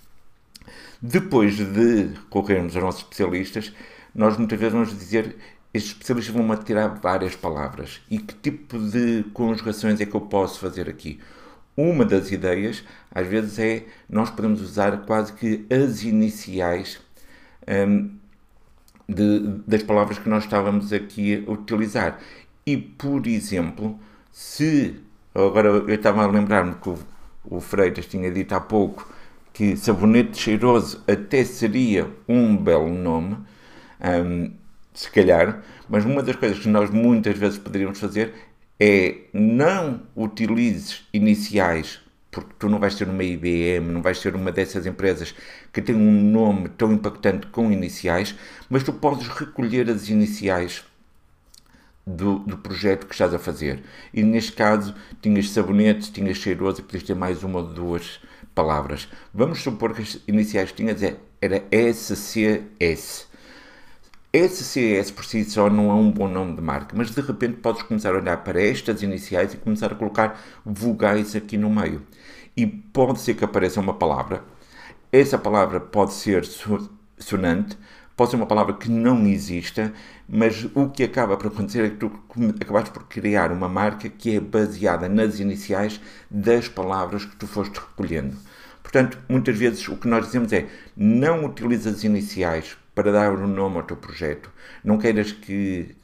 Depois 1.01 1.57
de 1.57 2.15
recorrermos 2.15 2.75
aos 2.75 2.85
nossos 2.85 3.03
especialistas, 3.03 3.73
nós 4.15 4.37
muitas 4.37 4.59
vezes 4.59 4.73
vamos 4.73 4.99
dizer 4.99 5.37
estes 5.73 5.93
especialistas 5.93 6.35
vão-me 6.35 6.57
tirar 6.65 6.89
várias 6.89 7.37
palavras. 7.37 8.01
E 8.11 8.19
que 8.19 8.35
tipo 8.35 8.79
de 8.79 9.25
conjugações 9.33 10.01
é 10.01 10.07
que 10.07 10.15
eu 10.15 10.21
posso 10.23 10.61
fazer 10.61 10.89
aqui? 10.89 11.21
Uma 11.77 12.05
das 12.05 12.33
ideias, 12.33 12.83
às 13.11 13.27
vezes, 13.27 13.59
é 13.59 13.85
nós 14.09 14.31
podemos 14.31 14.61
usar 14.61 15.05
quase 15.07 15.33
que 15.33 15.65
as 15.71 16.03
iniciais 16.03 17.01
um, 17.69 18.11
de, 19.09 19.41
das 19.67 19.83
palavras 19.83 20.19
que 20.19 20.29
nós 20.29 20.45
estávamos 20.45 20.93
aqui 20.93 21.45
a 21.47 21.51
utilizar. 21.51 22.19
E, 22.67 22.77
por 22.77 23.27
exemplo, 23.27 23.99
se. 24.33 24.97
Agora 25.35 25.69
eu 25.69 25.89
estava 25.91 26.25
a 26.25 26.27
lembrar-me 26.27 26.75
que 26.75 26.89
o, 26.89 26.99
o 27.45 27.61
Freitas 27.61 28.07
tinha 28.07 28.31
dito 28.31 28.55
há 28.55 28.61
pouco 28.61 29.09
que 29.53 29.77
sabonete 29.77 30.39
cheiroso 30.39 31.03
até 31.07 31.45
seria 31.45 32.09
um 32.29 32.57
belo 32.57 32.89
nome. 32.89 33.37
Um, 34.01 34.53
se 34.99 35.09
calhar, 35.13 35.63
mas 35.89 36.05
uma 36.05 36.25
das 36.25 36.35
coisas 36.35 36.59
que 36.59 36.69
nós 36.69 36.91
muitas 36.91 37.39
vezes 37.39 37.57
poderíamos 37.57 38.01
fazer 38.01 38.35
é 38.81 39.19
não 39.33 40.03
utilizes 40.17 41.07
iniciais, 41.13 42.01
porque 42.33 42.51
tu 42.59 42.69
não 42.69 42.81
vais 42.81 42.97
ter 42.97 43.09
uma 43.09 43.23
IBM, 43.23 43.93
não 43.93 44.03
vais 44.03 44.21
ter 44.21 44.35
uma 44.35 44.51
dessas 44.51 44.87
empresas 44.87 45.33
que 45.73 45.81
tem 45.81 45.95
um 45.95 46.11
nome 46.33 46.69
tão 46.71 46.93
impactante 46.93 47.47
com 47.47 47.71
iniciais, 47.71 48.35
mas 48.69 48.83
tu 48.83 48.93
podes 48.93 49.29
recolher 49.29 49.89
as 49.89 50.09
iniciais 50.09 50.85
do, 52.05 52.41
do, 52.41 52.59
projeto 52.59 53.07
que 53.07 53.15
estás 53.15 53.33
a 53.33 53.39
fazer. 53.39 53.81
E 54.13 54.25
neste 54.25 54.51
caso, 54.51 54.97
tinhas 55.23 55.51
sabonete, 55.51 56.11
tinhas 56.11 56.39
cheiroso 56.39 56.81
e 56.81 56.83
podias 56.83 57.05
ter 57.05 57.15
mais 57.15 57.45
uma 57.45 57.61
ou 57.61 57.67
duas 57.69 58.19
palavras. 58.53 59.09
Vamos 59.33 59.63
supor 59.63 59.95
que 59.95 60.03
as 60.03 60.19
iniciais 60.27 60.73
que 60.73 60.79
tinhas 60.79 61.01
é, 61.05 61.19
era 61.41 61.63
SCS. 61.71 63.28
SCS 64.33 65.11
por 65.11 65.25
si 65.25 65.43
só 65.45 65.71
não 65.71 65.91
é 65.91 65.95
um 65.95 66.11
bom 66.11 66.29
nome 66.29 66.55
de 66.55 66.61
marca, 66.61 66.95
mas 66.95 67.11
de 67.11 67.21
repente 67.23 67.57
podes 67.57 67.83
começar 67.83 68.15
a 68.15 68.19
olhar 68.19 68.37
para 68.45 68.63
estas 68.63 69.03
iniciais 69.03 69.55
e 69.55 69.57
começar 69.57 69.91
a 69.91 69.95
colocar 69.95 70.39
vogais 70.67 71.35
aqui 71.35 71.57
no 71.57 71.71
meio. 71.71 72.03
E 72.55 72.67
pode 72.67 73.21
ser 73.21 73.35
que 73.35 73.45
apareça 73.45 73.81
uma 73.81 73.95
palavra, 73.95 74.45
essa 75.11 75.39
palavra 75.39 75.81
pode 75.81 76.13
ser 76.13 76.45
sonante, 77.19 77.79
pode 78.15 78.31
ser 78.31 78.37
uma 78.37 78.45
palavra 78.45 78.75
que 78.75 78.91
não 78.91 79.27
exista, 79.27 79.95
mas 80.29 80.67
o 80.75 80.91
que 80.91 81.05
acaba 81.05 81.35
por 81.39 81.47
acontecer 81.47 81.85
é 81.87 81.89
que 81.89 81.97
tu 81.97 82.13
acabaste 82.61 82.91
por 82.91 83.05
criar 83.05 83.51
uma 83.51 83.69
marca 83.69 84.11
que 84.11 84.37
é 84.37 84.41
baseada 84.41 85.09
nas 85.09 85.41
iniciais 85.41 85.99
das 86.31 86.69
palavras 86.69 87.25
que 87.25 87.37
tu 87.37 87.47
foste 87.47 87.77
recolhendo. 87.77 88.37
Portanto, 88.83 89.19
muitas 89.27 89.57
vezes 89.57 89.89
o 89.89 89.97
que 89.97 90.07
nós 90.07 90.27
dizemos 90.27 90.53
é 90.53 90.67
não 90.95 91.47
utiliza 91.47 91.89
as 91.89 92.05
iniciais 92.05 92.77
para 92.99 93.13
dar 93.13 93.33
um 93.33 93.47
nome 93.47 93.77
ao 93.77 93.85
teu 93.85 93.97
projeto. 93.97 94.51
Não 94.83 94.99
queiras 94.99 95.31
que, 95.31 95.95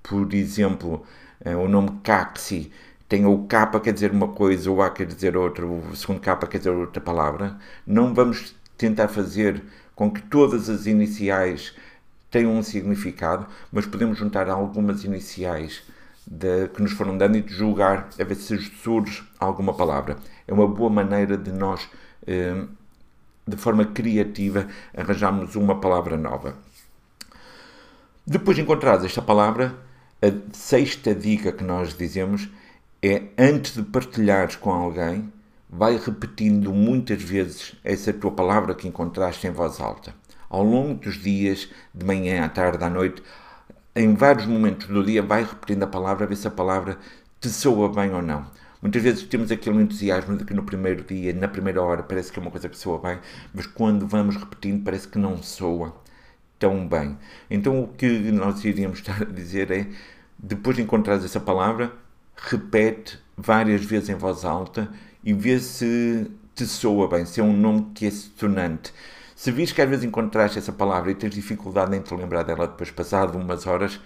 por 0.00 0.32
exemplo, 0.32 1.04
eh, 1.44 1.56
o 1.56 1.66
nome 1.66 1.98
Caxi 2.04 2.70
tenha 3.08 3.28
o 3.28 3.48
K 3.48 3.66
quer 3.80 3.92
dizer 3.92 4.12
uma 4.12 4.28
coisa, 4.28 4.70
o 4.70 4.80
A 4.80 4.88
quer 4.90 5.06
dizer 5.06 5.36
outra, 5.36 5.66
o 5.66 5.96
segundo 5.96 6.20
K 6.20 6.36
quer 6.46 6.58
dizer 6.58 6.70
outra 6.70 7.00
palavra. 7.00 7.58
Não 7.84 8.14
vamos 8.14 8.54
tentar 8.78 9.08
fazer 9.08 9.60
com 9.96 10.08
que 10.08 10.22
todas 10.22 10.68
as 10.70 10.86
iniciais 10.86 11.74
tenham 12.30 12.56
um 12.56 12.62
significado, 12.62 13.44
mas 13.72 13.84
podemos 13.84 14.16
juntar 14.16 14.48
algumas 14.48 15.02
iniciais 15.02 15.82
de, 16.24 16.68
que 16.68 16.80
nos 16.80 16.92
foram 16.92 17.18
dando 17.18 17.38
e 17.38 17.44
julgar 17.48 18.08
a 18.20 18.22
ver 18.22 18.36
se 18.36 18.56
surge 18.56 19.24
alguma 19.36 19.74
palavra. 19.74 20.16
É 20.46 20.54
uma 20.54 20.68
boa 20.68 20.90
maneira 20.90 21.36
de 21.36 21.50
nós 21.50 21.88
eh, 22.24 22.66
de 23.46 23.56
forma 23.56 23.84
criativa, 23.84 24.66
arranjamos 24.96 25.54
uma 25.54 25.80
palavra 25.80 26.16
nova. 26.16 26.56
Depois 28.26 28.56
de 28.56 28.62
encontrares 28.62 29.04
esta 29.04 29.22
palavra, 29.22 29.74
a 30.20 30.26
sexta 30.52 31.14
dica 31.14 31.52
que 31.52 31.62
nós 31.62 31.96
dizemos 31.96 32.48
é 33.02 33.22
antes 33.38 33.74
de 33.74 33.82
partilhares 33.82 34.56
com 34.56 34.72
alguém, 34.72 35.32
vai 35.68 35.96
repetindo 35.96 36.72
muitas 36.72 37.22
vezes 37.22 37.76
essa 37.84 38.12
tua 38.12 38.30
palavra 38.30 38.74
que 38.74 38.88
encontraste 38.88 39.46
em 39.46 39.50
voz 39.50 39.80
alta. 39.80 40.14
Ao 40.48 40.62
longo 40.62 40.94
dos 40.94 41.22
dias, 41.22 41.68
de 41.94 42.04
manhã, 42.04 42.44
à 42.44 42.48
tarde, 42.48 42.82
à 42.82 42.90
noite, 42.90 43.22
em 43.94 44.14
vários 44.14 44.46
momentos 44.46 44.88
do 44.88 45.04
dia, 45.04 45.22
vai 45.22 45.42
repetindo 45.42 45.84
a 45.84 45.86
palavra, 45.86 46.24
a 46.24 46.28
ver 46.28 46.36
se 46.36 46.48
a 46.48 46.50
palavra 46.50 46.98
te 47.40 47.48
soa 47.48 47.88
bem 47.88 48.12
ou 48.12 48.22
não. 48.22 48.46
Muitas 48.82 49.02
vezes 49.02 49.22
temos 49.24 49.50
aquele 49.50 49.80
entusiasmo 49.82 50.36
de 50.36 50.44
que 50.44 50.54
no 50.54 50.62
primeiro 50.62 51.02
dia, 51.04 51.32
na 51.32 51.48
primeira 51.48 51.82
hora, 51.82 52.02
parece 52.02 52.30
que 52.32 52.38
é 52.38 52.42
uma 52.42 52.50
coisa 52.50 52.68
que 52.68 52.76
soa 52.76 52.98
bem, 52.98 53.18
mas 53.54 53.66
quando 53.66 54.06
vamos 54.06 54.36
repetindo 54.36 54.84
parece 54.84 55.08
que 55.08 55.18
não 55.18 55.42
soa 55.42 55.94
tão 56.58 56.86
bem. 56.86 57.18
Então 57.50 57.82
o 57.82 57.88
que 57.88 58.06
nós 58.32 58.64
iríamos 58.64 58.98
estar 59.00 59.22
a 59.22 59.24
dizer 59.24 59.70
é, 59.70 59.86
depois 60.38 60.76
de 60.76 60.82
encontrares 60.82 61.24
essa 61.24 61.40
palavra, 61.40 61.92
repete 62.36 63.18
várias 63.36 63.84
vezes 63.84 64.08
em 64.08 64.14
voz 64.14 64.44
alta 64.44 64.90
e 65.24 65.32
vê 65.32 65.58
se 65.58 66.30
te 66.54 66.66
soa 66.66 67.08
bem, 67.08 67.24
se 67.26 67.40
é 67.40 67.44
um 67.44 67.56
nome 67.56 67.90
que 67.94 68.06
é 68.06 68.10
sonante. 68.10 68.92
Se 69.34 69.50
vires 69.52 69.72
que 69.72 69.82
às 69.82 69.88
vezes 69.88 70.04
encontraste 70.04 70.58
essa 70.58 70.72
palavra 70.72 71.10
e 71.10 71.14
tens 71.14 71.34
dificuldade 71.34 71.94
em 71.94 72.00
te 72.00 72.14
lembrar 72.14 72.42
dela 72.42 72.66
depois 72.66 72.90
passado 72.90 73.36
umas 73.38 73.66
horas, 73.66 74.00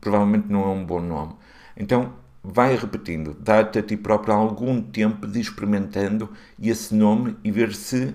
provavelmente 0.00 0.48
não 0.48 0.64
é 0.64 0.68
um 0.68 0.84
bom 0.84 1.00
nome. 1.00 1.34
Então 1.76 2.12
vai 2.44 2.76
repetindo, 2.76 3.34
dá-te 3.40 3.78
a 3.78 3.82
ti 3.82 3.96
próprio 3.96 4.34
algum 4.34 4.82
tempo 4.82 5.26
de 5.26 5.40
experimentando 5.40 6.28
esse 6.62 6.94
nome 6.94 7.38
e 7.42 7.50
ver 7.50 7.74
se 7.74 8.14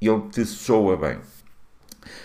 ele 0.00 0.20
te 0.32 0.44
soa 0.44 0.96
bem. 0.96 1.20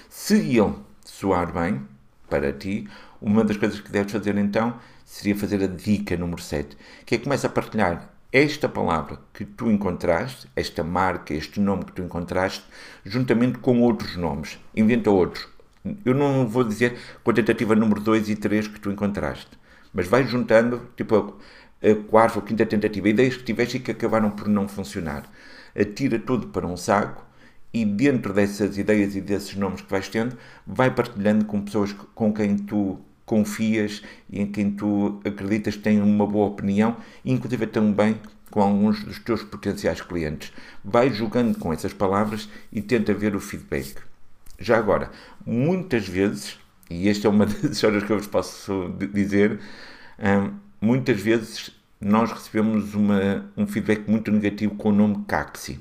Se 0.09 0.35
ele 0.35 0.73
soar 1.05 1.53
bem 1.53 1.85
para 2.27 2.51
ti, 2.51 2.89
uma 3.21 3.43
das 3.43 3.55
coisas 3.55 3.79
que 3.79 3.91
deves 3.91 4.11
fazer 4.11 4.35
então 4.35 4.79
seria 5.05 5.35
fazer 5.35 5.63
a 5.63 5.67
dica 5.67 6.17
número 6.17 6.41
7, 6.41 6.75
que 7.05 7.13
é 7.13 7.17
começa 7.19 7.45
a 7.45 7.51
partilhar 7.51 8.11
esta 8.33 8.67
palavra 8.67 9.19
que 9.31 9.45
tu 9.45 9.69
encontraste, 9.69 10.47
esta 10.55 10.83
marca, 10.83 11.35
este 11.35 11.59
nome 11.59 11.85
que 11.85 11.93
tu 11.93 12.01
encontraste, 12.01 12.65
juntamente 13.05 13.59
com 13.59 13.79
outros 13.81 14.17
nomes. 14.17 14.59
Inventa 14.75 15.11
outros. 15.11 15.47
Eu 16.03 16.13
não 16.13 16.47
vou 16.47 16.63
dizer 16.63 16.97
com 17.23 17.31
a 17.31 17.33
tentativa 17.33 17.75
número 17.75 18.01
2 18.01 18.27
e 18.29 18.35
3 18.35 18.67
que 18.67 18.79
tu 18.79 18.91
encontraste 18.91 19.57
mas 19.93 20.07
vai 20.07 20.25
juntando, 20.25 20.81
tipo, 20.95 21.37
a, 21.81 22.09
quarta 22.09 22.39
ou 22.39 22.45
quinta 22.45 22.65
tentativa, 22.65 23.09
ideias 23.09 23.37
que 23.37 23.43
tiveste 23.43 23.77
e 23.77 23.79
que 23.79 23.91
acabaram 23.91 24.31
por 24.31 24.47
não 24.47 24.67
funcionar. 24.67 25.23
Atira 25.79 26.19
tudo 26.19 26.47
para 26.47 26.65
um 26.65 26.77
saco 26.77 27.25
e 27.73 27.85
dentro 27.85 28.33
dessas 28.33 28.77
ideias 28.77 29.15
e 29.15 29.21
desses 29.21 29.55
nomes 29.55 29.81
que 29.81 29.91
vais 29.91 30.07
tendo, 30.07 30.37
vai 30.65 30.89
partilhando 30.89 31.45
com 31.45 31.61
pessoas 31.61 31.93
com 32.15 32.33
quem 32.33 32.57
tu 32.57 32.99
confias 33.25 34.01
e 34.29 34.41
em 34.41 34.47
quem 34.47 34.71
tu 34.71 35.19
acreditas 35.25 35.75
que 35.75 35.83
têm 35.83 36.01
uma 36.01 36.25
boa 36.25 36.47
opinião, 36.47 36.97
inclusive 37.25 37.67
também 37.67 38.19
com 38.49 38.61
alguns 38.61 39.03
dos 39.03 39.19
teus 39.19 39.43
potenciais 39.43 40.01
clientes. 40.01 40.51
Vai 40.83 41.09
jogando 41.13 41.59
com 41.59 41.71
essas 41.73 41.93
palavras 41.93 42.49
e 42.71 42.81
tenta 42.81 43.13
ver 43.13 43.35
o 43.35 43.39
feedback. 43.39 43.95
Já 44.57 44.77
agora, 44.77 45.11
muitas 45.45 46.07
vezes 46.07 46.57
e 46.89 47.09
esta 47.09 47.27
é 47.27 47.29
uma 47.29 47.45
das 47.47 47.63
histórias 47.63 48.03
que 48.03 48.11
eu 48.11 48.17
vos 48.17 48.27
posso 48.27 48.93
dizer, 49.13 49.59
muitas 50.81 51.19
vezes 51.19 51.71
nós 51.99 52.31
recebemos 52.31 52.93
uma, 52.93 53.49
um 53.55 53.65
feedback 53.65 54.09
muito 54.09 54.31
negativo 54.31 54.75
com 54.75 54.89
o 54.89 54.91
nome 54.91 55.23
Caxi. 55.27 55.79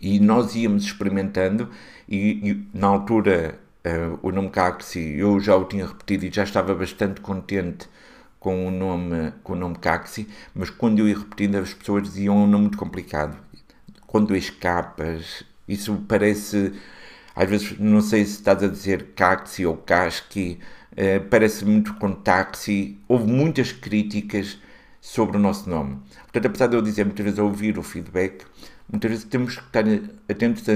E 0.00 0.20
nós 0.20 0.54
íamos 0.54 0.84
experimentando, 0.84 1.70
e, 2.08 2.50
e 2.50 2.68
na 2.72 2.86
altura 2.86 3.58
uh, 3.84 4.18
o 4.22 4.30
nome 4.30 4.50
Caxi 4.50 5.16
eu 5.18 5.40
já 5.40 5.56
o 5.56 5.64
tinha 5.64 5.86
repetido 5.86 6.24
e 6.26 6.30
já 6.30 6.44
estava 6.44 6.74
bastante 6.74 7.20
contente 7.20 7.88
com 8.38 8.66
o 8.66 8.70
nome, 8.70 9.32
com 9.42 9.54
o 9.54 9.56
nome 9.56 9.76
Caxi, 9.76 10.28
mas 10.54 10.70
quando 10.70 11.00
eu 11.00 11.08
ia 11.08 11.18
repetindo 11.18 11.56
as 11.56 11.74
pessoas 11.74 12.04
diziam 12.04 12.36
um 12.36 12.46
nome 12.46 12.64
muito 12.64 12.78
complicado. 12.78 13.36
Quando 14.06 14.36
escapas, 14.36 15.44
isso 15.66 16.04
parece 16.06 16.72
às 17.36 17.48
vezes 17.48 17.78
não 17.78 18.00
sei 18.00 18.24
se 18.24 18.32
estás 18.32 18.62
a 18.62 18.68
dizer 18.68 19.12
Caxi 19.14 19.64
ou 19.64 19.76
Casqui, 19.76 20.58
uh, 20.92 21.28
parece 21.28 21.64
muito 21.64 21.94
com 21.94 22.10
táxi. 22.10 22.98
Houve 23.06 23.30
muitas 23.30 23.70
críticas, 23.70 24.58
sobre 25.06 25.36
o 25.36 25.40
nosso 25.40 25.70
nome. 25.70 25.98
Portanto, 26.22 26.46
apesar 26.46 26.66
de 26.66 26.76
eu 26.76 26.82
dizer 26.82 27.04
muitas 27.04 27.24
vezes 27.24 27.38
ouvir 27.38 27.78
o 27.78 27.82
feedback, 27.82 28.44
muitas 28.90 29.08
vezes 29.08 29.24
temos 29.24 29.54
que 29.54 29.62
estar 29.62 29.84
atentos 30.28 30.68
a 30.68 30.72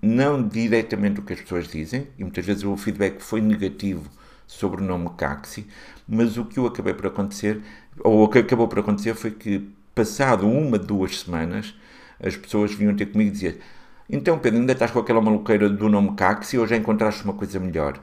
não 0.00 0.48
diretamente 0.48 1.20
o 1.20 1.22
que 1.22 1.34
as 1.34 1.40
pessoas 1.42 1.68
dizem, 1.68 2.08
e 2.18 2.24
muitas 2.24 2.46
vezes 2.46 2.64
o 2.64 2.74
feedback 2.78 3.20
foi 3.20 3.42
negativo 3.42 4.08
sobre 4.46 4.82
o 4.82 4.84
nome 4.84 5.10
Caxi, 5.18 5.66
mas 6.08 6.38
o 6.38 6.46
que 6.46 6.58
eu 6.58 6.66
acabei 6.66 6.94
por 6.94 7.08
acontecer, 7.08 7.60
ou 8.00 8.24
o 8.24 8.28
que 8.28 8.38
acabou 8.38 8.66
por 8.68 8.78
acontecer 8.78 9.14
foi 9.14 9.32
que, 9.32 9.68
passado 9.94 10.48
uma, 10.48 10.78
duas 10.78 11.20
semanas, 11.20 11.74
as 12.18 12.34
pessoas 12.38 12.72
vinham 12.72 12.96
ter 12.96 13.06
comigo 13.06 13.28
e 13.28 13.32
diziam 13.32 13.54
então 14.08 14.38
Pedro, 14.38 14.60
ainda 14.60 14.72
estás 14.72 14.90
com 14.90 14.98
aquela 14.98 15.20
maluqueira 15.20 15.68
do 15.68 15.88
nome 15.88 16.14
Caxi 16.14 16.58
ou 16.58 16.66
já 16.66 16.76
encontraste 16.76 17.24
uma 17.24 17.34
coisa 17.34 17.58
melhor? 17.58 17.98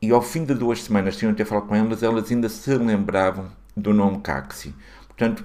E 0.00 0.10
ao 0.10 0.22
fim 0.22 0.44
de 0.44 0.54
duas 0.54 0.82
semanas 0.82 1.16
tinham 1.16 1.34
ter 1.34 1.44
falado 1.44 1.66
com 1.66 1.74
elas, 1.74 2.02
elas 2.02 2.30
ainda 2.30 2.48
se 2.48 2.74
lembravam 2.74 3.50
do 3.76 3.94
nome 3.94 4.20
Caxi. 4.20 4.74
Portanto, 5.06 5.44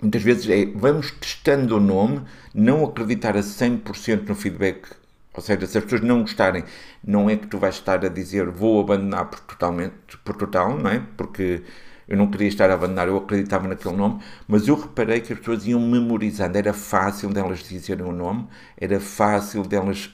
muitas 0.00 0.22
vezes 0.22 0.48
é, 0.48 0.66
vamos 0.66 1.10
testando 1.12 1.76
o 1.76 1.80
nome, 1.80 2.22
não 2.54 2.84
acreditar 2.84 3.36
a 3.36 3.40
100% 3.40 4.28
no 4.28 4.34
feedback 4.34 5.02
ou 5.34 5.42
seja, 5.42 5.66
se 5.66 5.78
as 5.78 5.84
pessoas 5.84 6.02
não 6.02 6.20
gostarem, 6.20 6.64
não 7.02 7.28
é 7.30 7.36
que 7.36 7.46
tu 7.46 7.58
vais 7.58 7.74
estar 7.74 8.04
a 8.04 8.08
dizer 8.08 8.48
vou 8.50 8.80
abandonar 8.80 9.26
por, 9.30 9.40
totalmente, 9.40 9.94
por 10.24 10.36
total, 10.36 10.76
não 10.76 10.90
é? 10.90 11.02
Porque 11.16 11.62
eu 12.08 12.16
não 12.16 12.28
queria 12.30 12.48
estar 12.48 12.70
a 12.70 12.74
abandonar, 12.74 13.08
eu 13.08 13.16
acreditava 13.16 13.68
naquele 13.68 13.96
nome, 13.96 14.20
mas 14.46 14.68
eu 14.68 14.74
reparei 14.74 15.20
que 15.20 15.32
as 15.32 15.38
pessoas 15.38 15.66
iam 15.66 15.80
memorizando, 15.80 16.58
era 16.58 16.72
fácil 16.72 17.30
delas 17.30 17.60
dizerem 17.60 18.04
o 18.04 18.12
nome, 18.12 18.46
era 18.76 19.00
fácil 19.00 19.62
delas 19.62 20.10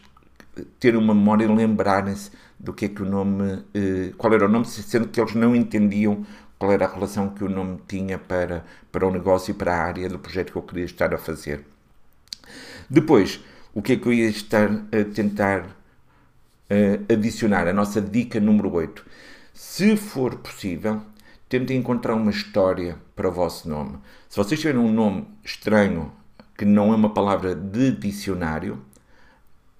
terem 0.81 0.99
uma 0.99 1.15
memória 1.15 1.45
e 1.45 1.49
lembrarem-se 1.49 2.31
do 2.59 2.73
que 2.73 2.87
é 2.87 2.89
que 2.89 3.03
o 3.03 3.07
nome, 3.07 3.65
eh, 3.75 4.13
qual 4.17 4.33
era 4.35 4.47
o 4.47 4.49
nome, 4.49 4.67
sendo 4.67 5.09
que 5.09 5.21
eles 5.21 5.35
não 5.35 5.55
entendiam 5.55 6.27
qual 6.59 6.73
era 6.73 6.87
a 6.87 6.93
relação 6.93 7.31
que 7.31 7.45
o 7.45 7.49
nome 7.49 7.79
tinha 7.87 8.19
para, 8.19 8.65
para 8.91 9.07
o 9.07 9.11
negócio 9.11 9.53
e 9.53 9.55
para 9.55 9.75
a 9.75 9.83
área 9.83 10.09
do 10.09 10.19
projeto 10.19 10.53
que 10.53 10.59
eu 10.59 10.63
queria 10.63 10.85
estar 10.85 11.15
a 11.15 11.19
fazer. 11.19 11.65
Depois, 12.91 13.41
o 13.73 13.81
que 13.81 13.93
é 13.93 13.97
que 13.97 14.07
eu 14.07 14.13
ia 14.13 14.29
estar 14.29 14.69
a 14.71 15.05
tentar 15.15 15.61
uh, 15.67 17.13
adicionar? 17.13 17.69
A 17.69 17.73
nossa 17.73 18.01
dica 18.01 18.41
número 18.41 18.73
8. 18.73 19.05
Se 19.55 19.97
for 19.97 20.37
possível, 20.37 21.03
tentem 21.49 21.79
encontrar 21.79 22.15
uma 22.15 22.31
história 22.31 22.99
para 23.17 23.29
o 23.29 23.33
vosso 23.33 23.69
nome. 23.69 23.99
Se 24.29 24.37
vocês 24.37 24.61
tiverem 24.61 24.81
um 24.81 24.93
nome 24.93 25.27
estranho, 25.43 26.13
que 26.57 26.65
não 26.65 26.93
é 26.93 26.97
uma 26.97 27.15
palavra 27.15 27.55
de 27.55 27.91
dicionário, 27.93 28.83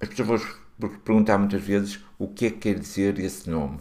as 0.01 0.09
pessoas 0.09 0.43
vão 0.79 0.91
perguntar 0.91 1.37
muitas 1.39 1.63
vezes 1.63 2.01
o 2.19 2.29
que 2.29 2.47
é 2.47 2.51
que 2.51 2.59
quer 2.59 2.79
dizer 2.79 3.19
esse 3.19 3.51
nome. 3.51 3.81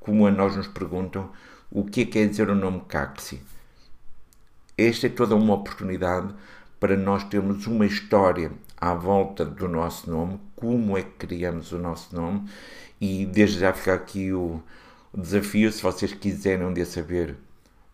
Como 0.00 0.26
a 0.26 0.30
nós 0.30 0.56
nos 0.56 0.68
perguntam 0.68 1.30
o 1.70 1.84
que 1.84 2.02
é 2.02 2.04
que 2.04 2.12
quer 2.12 2.28
dizer 2.28 2.48
o 2.48 2.54
nome 2.54 2.80
Caxi. 2.88 3.40
Esta 4.78 5.06
é 5.06 5.10
toda 5.10 5.34
uma 5.34 5.54
oportunidade 5.54 6.34
para 6.78 6.96
nós 6.96 7.24
termos 7.24 7.66
uma 7.66 7.84
história 7.84 8.52
à 8.76 8.94
volta 8.94 9.44
do 9.44 9.68
nosso 9.68 10.08
nome, 10.10 10.38
como 10.54 10.96
é 10.96 11.02
que 11.02 11.26
criamos 11.26 11.72
o 11.72 11.78
nosso 11.78 12.14
nome 12.14 12.48
e 13.00 13.26
desde 13.26 13.58
já 13.58 13.72
fica 13.72 13.94
aqui 13.94 14.32
o, 14.32 14.62
desafio, 15.16 15.72
se 15.72 15.82
vocês 15.82 16.12
quiserem 16.12 16.66
um 16.66 16.72
dia 16.72 16.84
saber 16.84 17.36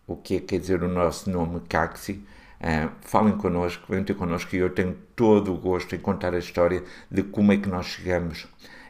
o 0.05 0.15
que 0.15 0.35
é 0.35 0.39
que 0.39 0.47
quer 0.47 0.59
dizer 0.59 0.83
o 0.83 0.89
nosso 0.89 1.29
nome 1.29 1.61
Caxi, 1.69 2.21
uh, 2.59 2.91
falem 3.01 3.37
connosco, 3.37 3.85
venham 3.87 4.03
ter 4.03 4.13
connosco 4.13 4.53
e 4.55 4.59
eu 4.59 4.69
tenho 4.69 4.97
todo 5.15 5.53
o 5.53 5.57
gosto 5.57 5.95
em 5.95 5.99
contar 5.99 6.33
a 6.33 6.39
história 6.39 6.83
de 7.09 7.23
como 7.23 7.53
é 7.53 7.57
que 7.57 7.69
nós 7.69 7.85
chegamos 7.85 8.45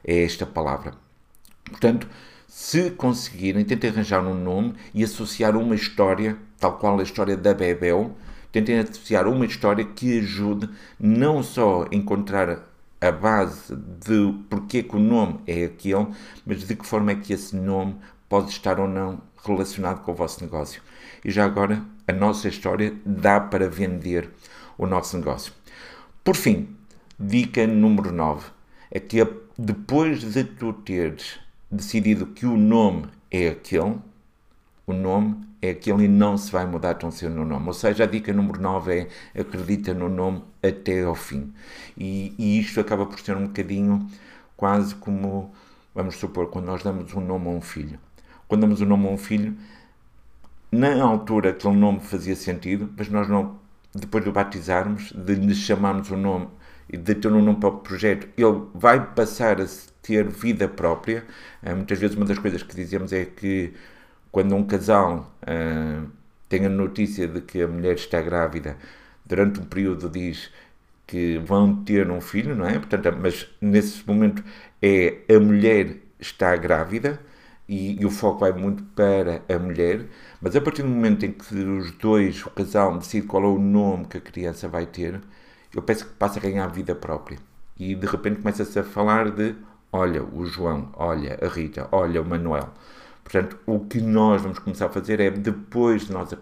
a 0.08 0.12
esta 0.12 0.46
palavra. 0.48 0.96
Portanto, 1.66 2.08
se 2.48 2.90
conseguirem, 2.92 3.64
tentem 3.64 3.92
arranjar 3.92 4.26
um 4.26 4.34
nome 4.34 4.74
e 4.94 5.04
associar 5.04 5.56
uma 5.56 5.76
história, 5.76 6.38
tal 6.60 6.78
qual 6.78 7.00
a 7.00 7.04
história 7.04 7.38
da 7.38 7.54
Bebel, 7.54 8.16
tentem 8.52 8.80
associar 8.80 9.28
uma 9.28 9.46
história 9.46 9.86
que 9.86 10.20
ajude 10.20 10.70
não 11.00 11.44
só 11.44 11.84
a 11.84 11.96
encontrar 11.96 12.74
a 13.04 13.12
base 13.12 13.76
de 13.76 14.34
porque 14.50 14.82
que 14.82 14.96
o 14.96 15.00
nome 15.00 15.40
é 15.46 15.66
aquele, 15.66 16.08
mas 16.46 16.66
de 16.66 16.74
que 16.74 16.86
forma 16.86 17.12
é 17.12 17.16
que 17.16 17.34
esse 17.34 17.54
nome 17.54 17.98
pode 18.34 18.50
estar 18.50 18.80
ou 18.80 18.88
não 18.88 19.22
relacionado 19.46 20.02
com 20.02 20.12
o 20.12 20.16
vosso 20.16 20.44
negócio. 20.44 20.82
E 21.24 21.30
já 21.30 21.46
agora, 21.46 21.84
a 22.08 22.12
nossa 22.12 22.48
história 22.48 22.92
dá 23.06 23.40
para 23.40 23.70
vender 23.70 24.28
o 24.76 24.88
nosso 24.88 25.16
negócio. 25.16 25.54
Por 26.24 26.36
fim, 26.36 26.76
dica 27.20 27.68
número 27.68 28.12
9 28.12 28.50
é 28.90 29.00
que 29.00 29.24
depois 29.56 30.22
de 30.22 30.44
tu 30.46 30.74
teres 30.74 31.40
decidido 31.70 32.26
que 32.26 32.48
o 32.48 32.58
nome 32.58 33.06
é 33.30 33.50
aquele, 33.50 34.00
o 34.88 34.94
nome 34.94 35.40
é 35.62 35.70
aquele 35.70 36.06
e 36.06 36.08
não 36.08 36.36
se 36.36 36.52
vai 36.52 36.66
mudar 36.66 36.96
tão 36.96 37.12
cedo 37.12 37.36
no 37.36 37.46
nome. 37.46 37.68
Ou 37.68 37.74
seja, 37.74 38.06
a 38.06 38.08
dica 38.08 38.34
número 38.34 38.60
9 38.60 39.10
é 39.36 39.40
acredita 39.40 39.94
no 39.94 40.10
nome 40.10 40.42
até 40.64 41.04
ao 41.04 41.14
fim. 41.14 41.54
E, 41.96 42.34
e 42.40 42.60
isto 42.60 42.80
acaba 42.80 43.06
por 43.06 43.20
ser 43.20 43.38
um 43.38 43.46
bocadinho 43.46 44.10
quase 44.58 44.96
como, 44.96 45.54
vamos 45.94 46.16
supor, 46.16 46.48
quando 46.48 46.66
nós 46.66 46.82
damos 46.82 47.14
um 47.14 47.22
nome 47.22 47.46
a 47.46 47.52
um 47.52 47.62
filho. 47.62 48.00
Quando 48.54 48.62
damos 48.62 48.82
um 48.82 48.86
nome 48.86 49.08
a 49.08 49.10
um 49.10 49.18
filho, 49.18 49.58
na 50.72 51.02
altura 51.02 51.50
aquele 51.50 51.74
nome 51.74 52.02
fazia 52.02 52.36
sentido, 52.36 52.88
mas 52.96 53.10
nós 53.10 53.28
não, 53.28 53.58
depois 53.96 54.24
de 54.24 54.30
o 54.30 54.32
batizarmos, 54.32 55.12
de 55.12 55.34
lhe 55.34 55.56
chamarmos 55.56 56.12
o 56.12 56.16
nome 56.16 56.50
e 56.88 56.96
de 56.96 57.16
ter 57.16 57.32
um 57.32 57.42
nome 57.42 57.60
para 57.60 57.70
o 57.70 57.78
projeto, 57.80 58.30
ele 58.38 58.62
vai 58.76 59.04
passar 59.16 59.60
a 59.60 59.66
ter 60.04 60.30
vida 60.30 60.68
própria. 60.68 61.26
Eh, 61.64 61.74
muitas 61.74 61.98
vezes 61.98 62.16
uma 62.16 62.28
das 62.28 62.38
coisas 62.38 62.62
que 62.62 62.76
dizemos 62.76 63.12
é 63.12 63.26
que 63.26 63.74
quando 64.32 64.54
um 64.54 64.64
casal 64.64 65.36
uh, 65.42 66.08
tem 66.48 66.68
a 66.68 66.70
notícia 66.70 67.28
de 67.28 67.42
que 67.42 67.60
a 67.60 67.68
mulher 67.68 67.96
está 67.96 68.22
grávida, 68.22 68.78
durante 69.26 69.60
um 69.62 69.66
período 69.66 70.08
diz 70.08 70.52
que 71.08 71.40
vão 71.40 71.84
ter 71.84 72.12
um 72.12 72.22
filho, 72.22 72.56
não 72.56 72.68
é? 72.68 72.78
Portanto, 72.78 73.18
mas 73.20 73.48
nesse 73.60 74.08
momento 74.08 74.44
é 74.80 75.24
a 75.28 75.40
mulher 75.40 75.98
está 76.20 76.56
grávida 76.56 77.20
e, 77.68 78.02
e, 78.02 78.06
o 78.06 78.10
foco 78.10 78.40
vai 78.40 78.52
muito 78.52 78.84
para 78.96 79.42
a 79.48 79.58
mulher, 79.58 80.06
mas 80.42 80.56
a 80.56 80.62
partir 80.62 80.82
do 80.82 80.90
momento 80.90 81.26
em 81.26 81.32
que 81.32 81.56
os 81.56 81.92
dois, 81.94 82.46
o 82.46 82.50
casal, 82.50 82.98
decide 82.98 83.26
qual 83.26 83.44
é 83.44 83.48
o 83.48 83.60
nome 83.60 84.06
que 84.06 84.18
a 84.18 84.22
criança 84.22 84.68
vai 84.68 84.86
ter, 84.86 85.22
eu 85.74 85.82
penso 85.82 86.06
que 86.06 86.14
passa 86.14 86.40
a 86.40 86.42
ganhar 86.42 86.68
vida 86.68 86.94
própria. 86.94 87.38
E 87.80 87.96
de 87.96 88.06
repente 88.06 88.42
começa-se 88.42 88.78
a 88.78 88.84
falar 88.84 89.32
de 89.32 89.56
olha 89.92 90.24
o 90.24 90.46
João, 90.46 90.90
olha 90.94 91.40
a 91.42 91.48
Rita, 91.48 91.88
olha 91.92 92.22
o 92.22 92.26
Manuel. 92.26 92.70
Portanto, 93.24 93.58
o 93.66 93.80
que 93.80 94.02
nós 94.02 94.42
vamos 94.42 94.60
começar 94.60 94.88
a 94.88 94.90
fazer 94.90 95.20
é, 95.20 95.32
depois 95.32 96.08
de 96.08 96.14
nós 96.14 96.32
uh, 96.34 96.38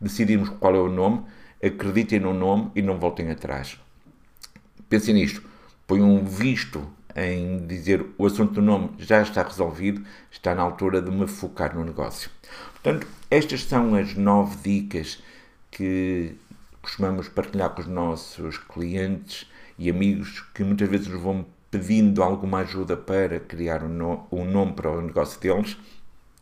decidirmos 0.00 0.50
qual 0.50 0.74
é 0.74 0.78
o 0.78 0.88
nome, 0.88 1.24
acreditem 1.62 2.20
no 2.20 2.34
nome 2.34 2.70
e 2.74 2.82
não 2.82 2.98
voltem 2.98 3.30
atrás. 3.30 3.80
Pensem 4.88 5.14
nisto. 5.14 5.42
Põem 5.86 6.02
um 6.02 6.24
visto 6.24 6.86
em 7.16 7.66
dizer 7.66 8.04
o 8.16 8.26
assunto 8.26 8.54
do 8.54 8.62
nome 8.62 8.90
já 8.98 9.22
está 9.22 9.42
resolvido, 9.42 10.04
está 10.30 10.54
na 10.54 10.62
altura 10.62 11.00
de 11.00 11.10
me 11.10 11.26
focar 11.26 11.74
no 11.74 11.84
negócio. 11.84 12.30
Portanto, 12.72 13.06
estas 13.30 13.64
são 13.64 13.94
as 13.94 14.14
nove 14.14 14.56
dicas 14.62 15.22
que 15.70 16.34
costumamos 16.80 17.28
partilhar 17.28 17.70
com 17.70 17.80
os 17.80 17.86
nossos 17.86 18.58
clientes 18.58 19.50
e 19.78 19.88
amigos 19.88 20.44
que 20.52 20.64
muitas 20.64 20.88
vezes 20.88 21.06
nos 21.06 21.20
vão 21.20 21.46
pedindo 21.70 22.22
alguma 22.22 22.58
ajuda 22.58 22.96
para 22.96 23.40
criar 23.40 23.82
um, 23.82 23.88
no, 23.88 24.26
um 24.30 24.44
nome 24.44 24.74
para 24.74 24.90
o 24.90 25.00
negócio 25.00 25.40
deles. 25.40 25.76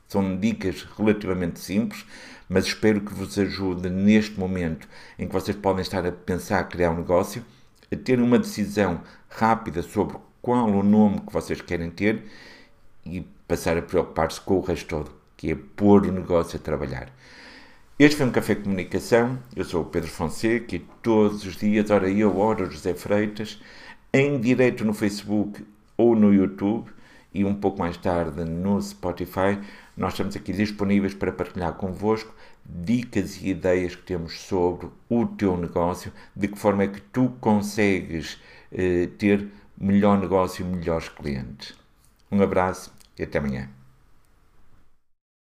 São 0.08 0.36
dicas 0.36 0.86
relativamente 0.98 1.60
simples, 1.60 2.04
mas 2.48 2.66
espero 2.66 3.00
que 3.00 3.14
vos 3.14 3.38
ajude 3.38 3.88
neste 3.88 4.40
momento 4.40 4.88
em 5.16 5.28
que 5.28 5.32
vocês 5.32 5.56
podem 5.56 5.82
estar 5.82 6.04
a 6.04 6.10
pensar 6.10 6.64
criar 6.64 6.90
um 6.90 6.96
negócio, 6.96 7.44
a 7.92 7.96
ter 7.96 8.18
uma 8.18 8.38
decisão 8.38 9.02
rápida 9.28 9.82
sobre 9.82 10.16
qual 10.40 10.68
o 10.68 10.82
nome 10.82 11.20
que 11.20 11.32
vocês 11.32 11.60
querem 11.60 11.90
ter 11.90 12.24
e 13.04 13.20
passar 13.46 13.76
a 13.76 13.82
preocupar-se 13.82 14.40
com 14.40 14.58
o 14.58 14.60
resto 14.60 14.86
todo, 14.86 15.10
que 15.36 15.50
é 15.50 15.54
pôr 15.54 16.06
o 16.06 16.12
negócio 16.12 16.58
a 16.58 16.62
trabalhar. 16.62 17.12
Este 17.98 18.16
foi 18.16 18.26
um 18.26 18.30
Café 18.30 18.54
Comunicação. 18.54 19.38
Eu 19.54 19.64
sou 19.64 19.82
o 19.82 19.84
Pedro 19.84 20.10
Fonseca 20.10 20.76
e 20.76 20.78
todos 21.02 21.44
os 21.44 21.56
dias, 21.56 21.90
ora 21.90 22.08
eu, 22.08 22.38
ora 22.38 22.62
o 22.62 22.70
José 22.70 22.94
Freitas, 22.94 23.60
em 24.12 24.40
direto 24.40 24.84
no 24.84 24.94
Facebook 24.94 25.64
ou 25.96 26.16
no 26.16 26.32
YouTube 26.32 26.90
e 27.34 27.44
um 27.44 27.54
pouco 27.54 27.78
mais 27.78 27.96
tarde 27.96 28.44
no 28.44 28.80
Spotify. 28.80 29.58
Nós 29.96 30.14
estamos 30.14 30.34
aqui 30.34 30.52
disponíveis 30.52 31.12
para 31.12 31.30
partilhar 31.30 31.74
convosco 31.74 32.34
dicas 32.64 33.40
e 33.42 33.48
ideias 33.48 33.94
que 33.94 34.02
temos 34.02 34.40
sobre 34.40 34.88
o 35.08 35.26
teu 35.26 35.56
negócio, 35.56 36.12
de 36.34 36.48
que 36.48 36.58
forma 36.58 36.84
é 36.84 36.88
que 36.88 37.00
tu 37.00 37.32
consegues 37.40 38.38
eh, 38.72 39.08
ter 39.18 39.48
melhor 39.80 40.18
negócio 40.18 40.62
e 40.62 40.68
melhores 40.68 41.08
clientes. 41.08 41.74
Um 42.30 42.42
abraço 42.42 42.92
e 43.18 43.22
até 43.22 43.38
amanhã. 43.38 43.68